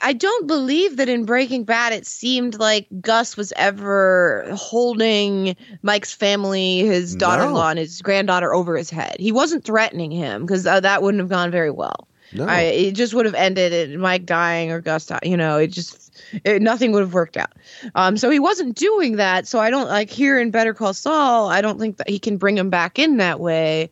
[0.00, 6.14] I don't believe that in Breaking Bad it seemed like Gus was ever holding Mike's
[6.14, 9.16] family, his daughter-in-law, and his granddaughter over his head.
[9.18, 12.06] He wasn't threatening him because uh, that wouldn't have gone very well.
[12.32, 12.46] No.
[12.46, 15.22] I, it just would have ended in Mike dying or Gus dying.
[15.24, 17.50] You know, it just it, nothing would have worked out.
[17.96, 19.48] Um, so he wasn't doing that.
[19.48, 21.48] So I don't like here in Better Call Saul.
[21.48, 23.90] I don't think that he can bring him back in that way.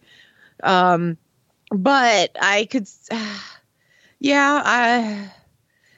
[0.63, 1.17] Um,
[1.71, 2.89] but I could,
[4.21, 5.31] yeah, I.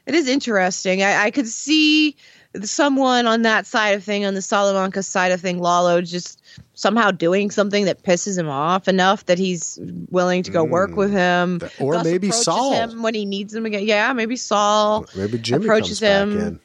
[0.06, 1.02] It is interesting.
[1.02, 2.16] I, I could see
[2.62, 6.42] someone on that side of thing, on the Salamanca side of thing, Lalo, just
[6.74, 9.78] somehow doing something that pisses him off enough that he's
[10.10, 12.72] willing to go work with him, or maybe Saul.
[12.72, 13.84] him when he needs him again.
[13.84, 15.06] Yeah, maybe Saul.
[15.14, 16.60] Maybe Jimmy approaches him.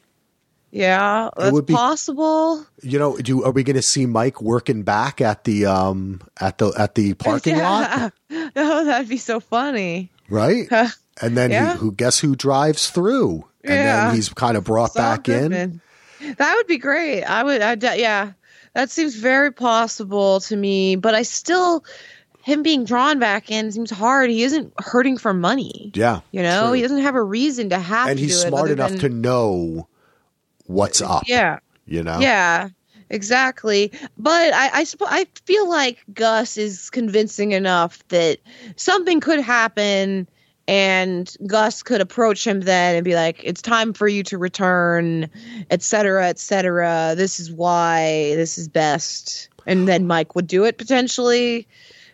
[0.72, 2.66] Yeah, that's would be- possible.
[2.82, 6.58] You know, do are we going to see Mike working back at the um at
[6.58, 8.14] the at the parking lot?
[8.30, 8.50] Yeah.
[8.58, 10.10] Oh, that'd be so funny.
[10.30, 10.68] Right?
[11.22, 11.74] And then Yeah.
[11.74, 13.46] who, who guess who drives through?
[13.64, 14.08] And Yeah.
[14.08, 15.82] then he's kind of brought Saul back in.
[16.38, 17.24] That would be great.
[17.24, 17.62] I would.
[17.62, 18.32] I yeah,
[18.74, 20.96] that seems very possible to me.
[20.96, 21.84] But I still,
[22.44, 24.30] him being drawn back in seems hard.
[24.30, 25.92] He isn't hurting for money.
[25.94, 26.74] Yeah, You know, true.
[26.74, 29.10] he doesn't have a reason to have and to he's do smart enough than- to
[29.10, 29.88] know
[30.66, 31.24] what's up.
[31.28, 31.60] Yeah.
[31.86, 32.20] you know.
[32.20, 32.70] Yeah,
[33.16, 33.92] exactly.
[34.18, 38.40] But I, I, suppo- I feel like Gus is convincing enough that
[38.76, 40.28] something could happen,
[40.68, 45.30] and Gus could approach him then and be like, "It's time for you to return,
[45.70, 47.14] et cetera, et cetera.
[47.16, 51.68] This is why this is best." And then Mike would do it potentially.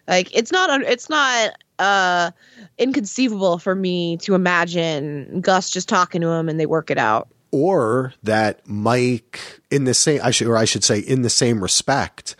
[0.07, 2.31] Like it's not it's not uh
[2.77, 7.27] inconceivable for me to imagine Gus just talking to him and they work it out.
[7.51, 11.61] Or that Mike in the same I should or I should say in the same
[11.61, 12.35] respect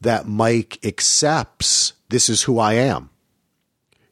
[0.00, 3.10] that Mike accepts this is who I am.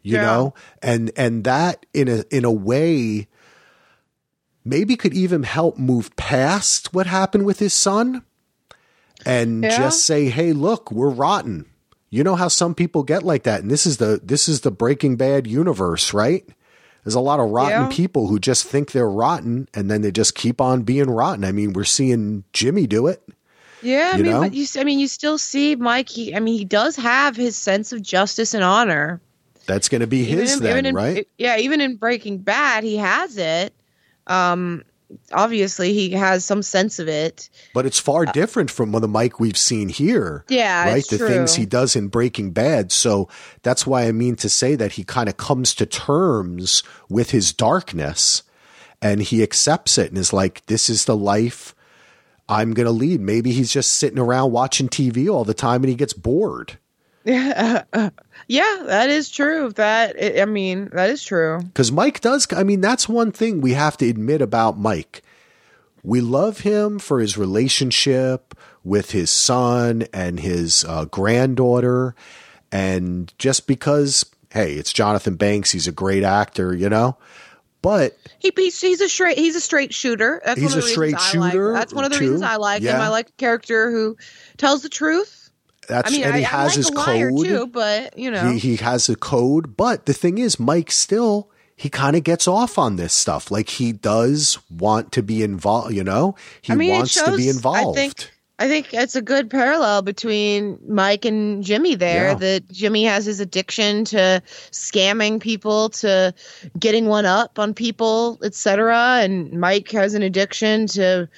[0.03, 0.23] You Yeah.
[0.23, 0.55] know?
[0.83, 3.29] And and that in a in a way
[4.65, 8.23] maybe could even help move past what happened with his son
[9.27, 9.77] and Yeah.
[9.77, 11.67] just say, "Hey, look, we're rotten."
[12.11, 14.71] You know how some people get like that and this is the this is the
[14.71, 16.45] Breaking Bad universe, right?
[17.05, 17.89] There's a lot of rotten Yeah.
[17.91, 21.45] people who just think they're rotten and then they just keep on being rotten.
[21.45, 23.23] I mean, we're seeing Jimmy do it.
[23.83, 24.41] Yeah, I You mean, know?
[24.43, 26.09] but you I mean, you still see Mike.
[26.09, 29.21] He, I mean, he does have his sense of justice and honor.
[29.67, 31.27] That's going to be his in, then, even in, right?
[31.39, 33.73] Yeah, even in Breaking Bad, he has it.
[34.29, 34.85] Um,
[35.33, 37.49] obviously, he has some sense of it.
[37.75, 40.45] but it's far uh, different from the Mike we've seen here.
[40.49, 41.07] Yeah, right.
[41.07, 41.29] the true.
[41.29, 42.93] things he does in Breaking Bad.
[42.93, 43.29] So
[43.63, 47.53] that's why I mean to say that he kind of comes to terms with his
[47.53, 48.43] darkness
[49.01, 51.75] and he accepts it and is like, this is the life
[52.49, 53.21] I'm going to lead.
[53.21, 56.79] Maybe he's just sitting around watching TV all the time and he gets bored.
[58.49, 59.71] Yeah, that is true.
[59.77, 61.61] That I mean, that is true.
[61.63, 65.23] Because Mike does, I mean, that's one thing we have to admit about Mike.
[66.03, 72.15] We love him for his relationship with his son and his uh, granddaughter.
[72.73, 77.17] And just because, hey, it's Jonathan Banks, he's a great actor, you know?
[77.81, 80.41] But He he's, he's a straight he's a straight shooter.
[80.45, 82.25] That's He's one of a the straight I like- shooter, That's one of the too.
[82.25, 83.01] reasons I like him.
[83.01, 84.17] I like a character who
[84.57, 85.42] tells the truth.
[85.89, 87.45] That's, I mean, and he I has like his code.
[87.45, 89.77] too, but you know, He, he has a code.
[89.77, 93.51] But the thing is, Mike still, he kind of gets off on this stuff.
[93.51, 96.37] Like he does want to be involved, you know?
[96.61, 97.99] He I mean, wants to be involved.
[97.99, 102.29] I think I think it's a good parallel between Mike and Jimmy there.
[102.29, 102.35] Yeah.
[102.35, 104.41] That Jimmy has his addiction to
[104.71, 106.33] scamming people, to
[106.79, 109.19] getting one up on people, etc.
[109.21, 111.29] And Mike has an addiction to,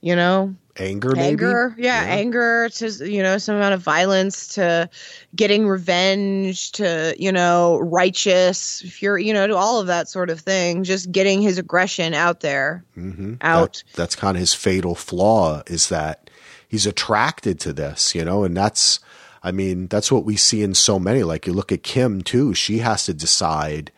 [0.00, 1.28] you know, anger, maybe?
[1.44, 1.74] anger.
[1.78, 4.88] Yeah, anger to you know some amount of violence to
[5.36, 10.40] getting revenge to you know righteous fury, you know, to all of that sort of
[10.40, 10.84] thing.
[10.84, 13.34] Just getting his aggression out there, Mm-hmm.
[13.40, 13.82] out.
[13.92, 16.30] That, that's kind of his fatal flaw is that
[16.68, 18.98] he's attracted to this, you know, and that's,
[19.42, 21.22] I mean, that's what we see in so many.
[21.22, 23.92] Like you look at Kim too, she has to decide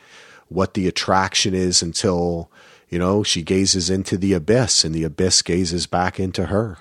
[0.48, 2.50] what the attraction is until,
[2.88, 6.78] you know, she gazes into the abyss and the abyss gazes back into her.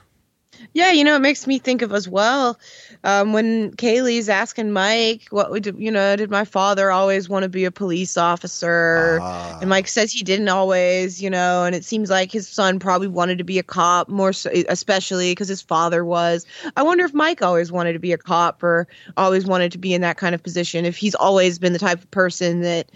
[0.74, 2.60] Yeah, you know, it makes me think of as well
[3.06, 6.16] um, when Kaylee's asking Mike, "What would you know?
[6.16, 9.60] Did my father always want to be a police officer?" Ah.
[9.62, 13.08] and Mike says he didn't always, you know, and it seems like his son probably
[13.08, 16.46] wanted to be a cop more, so, especially because his father was.
[16.76, 18.88] I wonder if Mike always wanted to be a cop or
[19.18, 20.84] always wanted to be in that kind of position.
[20.84, 22.90] If he's always been the type of person that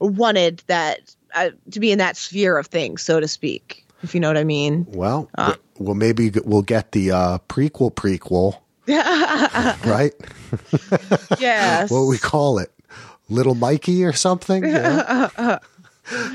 [0.00, 3.86] wanted that uh, to be in that sphere of things, so to speak.
[4.02, 4.86] If you know what I mean.
[4.90, 8.58] Well, w- well, maybe we'll get the uh, prequel prequel,
[9.86, 10.12] right?
[11.38, 11.90] Yes.
[11.90, 12.72] what we call it,
[13.28, 14.64] Little Mikey or something.
[14.64, 15.30] you know?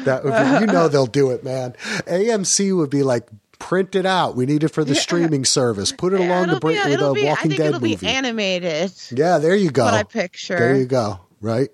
[0.04, 1.74] that would be, you know they'll do it, man.
[2.08, 3.28] AMC would be like,
[3.60, 4.36] print it out.
[4.36, 5.92] We need it for the streaming service.
[5.92, 7.82] Put it along the It'll break be- with it'll the I Walking think Dead it'll
[7.82, 7.96] movie.
[7.96, 8.94] be animated.
[9.12, 9.86] yeah, there you go.
[9.86, 10.58] what I picture.
[10.58, 11.20] There you go.
[11.42, 11.70] Right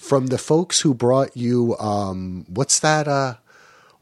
[0.00, 1.76] from the folks who brought you.
[1.78, 3.06] Um, what's that?
[3.06, 3.34] Uh,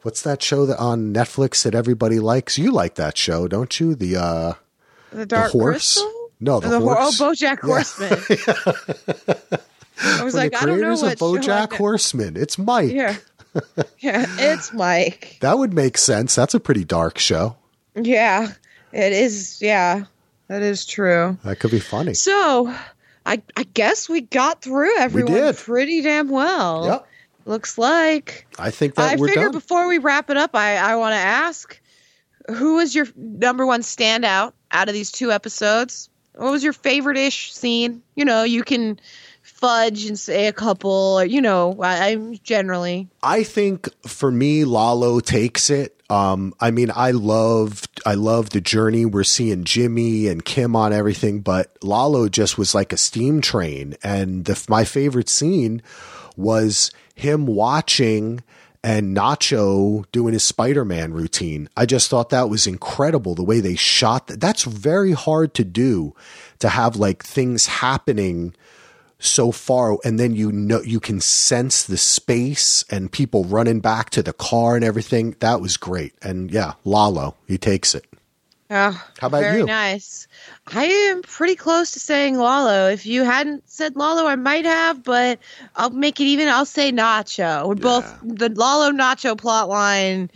[0.03, 2.57] what's that show that on Netflix that everybody likes?
[2.57, 3.95] You like that show, don't you?
[3.95, 4.53] The uh,
[5.11, 5.95] The Dark horse?
[5.99, 6.15] Crystal?
[6.41, 7.21] No, the Ho- horse.
[7.21, 8.13] Oh, BoJack Horseman.
[10.01, 11.73] I was like, the I don't know what BoJack.
[11.73, 12.37] Horseman.
[12.37, 12.93] It's Mike.
[12.93, 13.17] Yeah,
[13.99, 15.39] yeah, it's Mike.
[15.41, 16.37] That would make sense.
[16.37, 17.57] That's a pretty dark show.
[17.97, 18.53] Yeah,
[18.93, 19.61] it is.
[19.61, 20.05] Yeah,
[20.47, 21.37] that is true.
[21.43, 22.15] That could be funny.
[22.15, 22.73] So,
[23.29, 26.87] I I guess we got through everyone pretty damn well.
[26.87, 27.09] Yep.
[27.45, 28.47] Looks like.
[28.59, 29.53] I think that I we're figure done.
[29.53, 31.81] before we wrap it up, I, I want to ask
[32.49, 36.09] who was your number one standout out of these two episodes?
[36.35, 38.03] What was your favorite ish scene?
[38.15, 38.99] You know, you can
[39.43, 43.09] fudge and say a couple, or, you know, I, I'm generally.
[43.23, 45.98] I think for me, Lalo takes it.
[46.11, 49.05] Um, I mean, I loved, I love the journey.
[49.05, 53.95] We're seeing Jimmy and Kim on everything, but Lalo just was like a steam train.
[54.03, 55.83] And the, my favorite scene
[56.37, 58.43] was him watching
[58.83, 61.69] and Nacho doing his Spider-Man routine.
[61.77, 64.41] I just thought that was incredible the way they shot that.
[64.41, 66.15] That's very hard to do
[66.61, 68.55] to have like things happening
[69.19, 74.11] so far and then you know you can sense the space and people running back
[74.11, 78.05] to the car and everything that was great and yeah lalo he takes it
[78.71, 79.45] Oh, How about you?
[79.45, 79.65] very you?
[79.67, 80.29] nice.
[80.67, 82.91] I am pretty close to saying Lalo.
[82.91, 85.39] If you hadn't said Lalo, I might have, but
[85.77, 86.49] I'll make it even.
[86.49, 87.67] I'll say Nacho.
[87.67, 90.31] We're both the Lalo Nacho plot line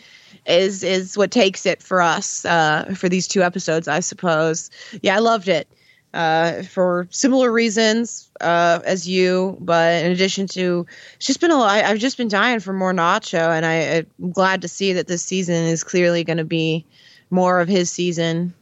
[0.46, 4.70] is is what takes it for us uh, for these two episodes, I suppose.
[5.02, 5.68] Yeah, I loved it
[6.14, 11.56] uh, for similar reasons uh, as you, but in addition to, it's just been a
[11.56, 11.84] lot.
[11.84, 15.22] I've just been dying for more Nacho, and I, I'm glad to see that this
[15.22, 16.84] season is clearly going to be
[17.30, 18.54] more of his season.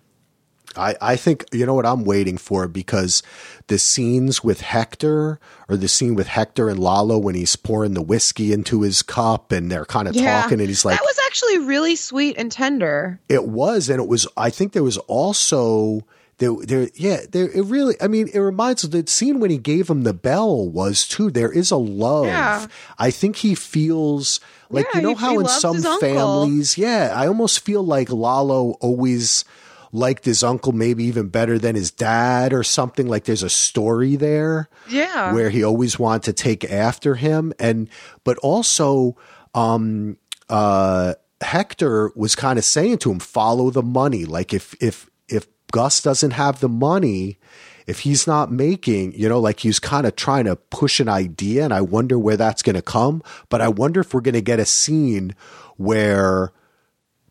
[0.77, 3.24] I, I think you know what I'm waiting for because
[3.66, 8.02] the scenes with Hector or the scene with Hector and Lalo when he's pouring the
[8.02, 11.59] whiskey into his cup and they're kind of talking and he's like that was actually
[11.59, 13.20] really sweet and tender.
[13.28, 16.05] it was and it was I think there was also
[16.41, 19.59] there there yeah there it really I mean it reminds of the scene when he
[19.59, 22.67] gave him the bell was too there is a love Yeah.
[22.99, 26.01] I think he feels like Yeah, you know he- how he in some his uncle.
[26.09, 29.45] families yeah I almost feel like Lalo always
[29.93, 34.17] liked his uncle maybe even better than his dad or something like there's a story
[34.17, 35.33] there Yeah.
[35.35, 37.89] where he always wanted to take after him and
[38.25, 39.17] but also
[39.55, 40.17] um
[40.49, 45.47] uh Hector was kind of saying to him follow the money like if if if
[45.71, 47.39] Gus doesn't have the money
[47.87, 51.65] if he's not making you know like he's kind of trying to push an idea
[51.65, 54.41] and I wonder where that's going to come but I wonder if we're going to
[54.41, 55.35] get a scene
[55.77, 56.53] where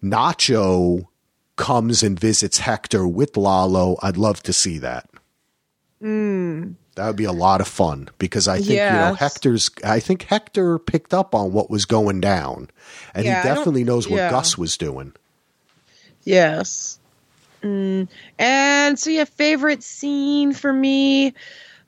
[0.04, 1.08] Nacho
[1.56, 5.10] comes and visits Hector with Lalo I'd love to see that
[6.02, 6.72] hmm.
[6.96, 9.70] that would be a lot of fun because I think you know Hector's.
[9.84, 12.70] I think Hector picked up on what was going down,
[13.14, 14.32] and Yeah, he definitely knows what yeah.
[14.32, 15.14] Gus was doing.
[16.24, 16.99] Yes.
[17.62, 18.08] Mm.
[18.38, 21.34] And so, yeah, favorite scene for me.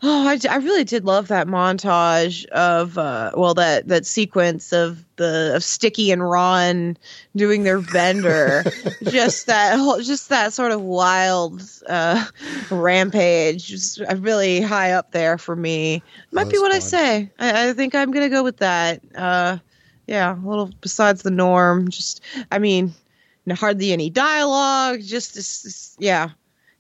[0.04, 5.06] Oh, I, I really did love that montage of, uh, well, that, that sequence of
[5.18, 6.98] the of Sticky and Ron
[7.36, 8.64] doing their bender.
[9.04, 12.26] just that whole, just that sort of wild uh,
[12.72, 13.68] rampage.
[13.68, 16.02] Just uh, really high up there for me.
[16.32, 17.30] Might be what I say.
[17.38, 19.02] I, I think I'm gonna go with that.
[19.16, 19.60] Uh,
[20.08, 21.90] yeah, a little besides the norm.
[21.90, 22.22] Just,
[22.52, 22.94] I mean,
[23.50, 25.02] hardly any dialogue.
[25.02, 26.30] Just this, this- yeah,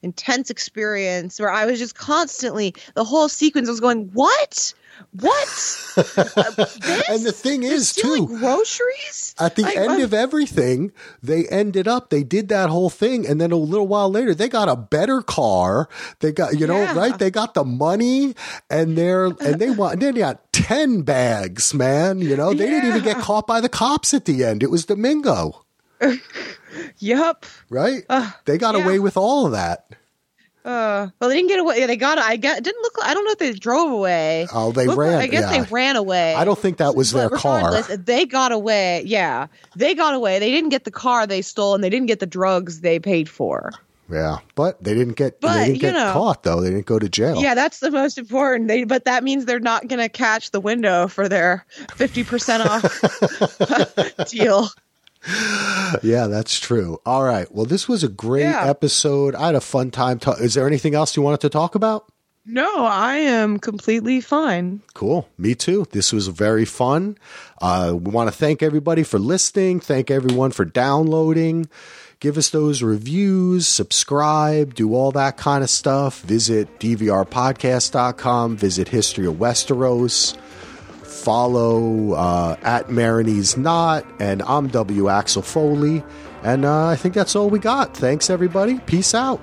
[0.01, 4.73] intense experience where I was just constantly the whole sequence was going, what,
[5.19, 5.93] what?
[5.97, 6.03] Uh,
[6.55, 7.09] this?
[7.09, 11.47] And the thing They're is, too, groceries at the Like, end I'm- of everything, they
[11.47, 12.09] ended up.
[12.09, 15.21] They did that whole thing, and then a little while later, they got a better
[15.21, 15.89] car.
[16.19, 16.95] They got you know Yeah.
[16.97, 17.17] right.
[17.17, 18.35] They got the money,
[18.69, 19.99] and they're and they want.
[19.99, 22.19] Then they got ten bags, man.
[22.19, 24.61] You know they didn't even get caught by the cops at the end.
[24.63, 25.65] It was Domingo,
[26.99, 27.45] Yup.
[27.69, 28.03] right?
[28.09, 28.83] Uh, they got yeah.
[28.83, 29.85] away with all of that.
[30.63, 31.85] Uh, well, they didn't get away.
[31.87, 32.19] They got.
[32.19, 32.61] I got.
[32.61, 32.93] Didn't look.
[33.01, 34.47] I don't know if they drove away.
[34.53, 35.63] Oh, they Looked ran, I guess yeah.
[35.63, 36.35] they ran away.
[36.35, 37.81] I don't think that was their car.
[37.81, 39.01] They got away.
[39.03, 40.37] Yeah, they got away.
[40.37, 43.27] They didn't get the car they stole, and they didn't get the drugs they paid
[43.27, 43.71] for.
[44.11, 46.61] Yeah, but they didn't get But, they didn't get know- caught though.
[46.61, 47.41] They didn't go to jail.
[47.41, 48.67] Yeah, that's the most important.
[48.67, 51.65] They, but that means they're not going to catch the window for their
[51.95, 52.83] fifty percent off
[54.29, 54.67] deal.
[56.03, 56.99] Yeah, that's true.
[57.05, 57.53] All right.
[57.53, 58.63] Well, this was a great Yeah.
[58.65, 59.35] episode.
[59.35, 60.19] I had a fun time.
[60.19, 62.05] Ta- Is there anything else you wanted to talk about?
[62.45, 64.81] No, I am completely fine.
[64.93, 65.27] Cool.
[65.37, 65.85] Me too.
[65.91, 67.17] This was very fun.
[67.61, 69.79] Uh, we want to thank everybody for listening.
[69.79, 71.69] Thank everyone for downloading.
[72.19, 76.21] Give us those reviews, subscribe, do all that kind of stuff.
[76.21, 80.35] Visit dvrpodcast.com, visit History of Westeros,
[81.11, 85.09] follow uh, at Marinese Not, and I'm W.
[85.09, 86.03] Axel Foley.
[86.43, 87.95] And uh, I think that's all we got.
[87.95, 88.79] Thanks, everybody.
[88.79, 89.41] Peace out.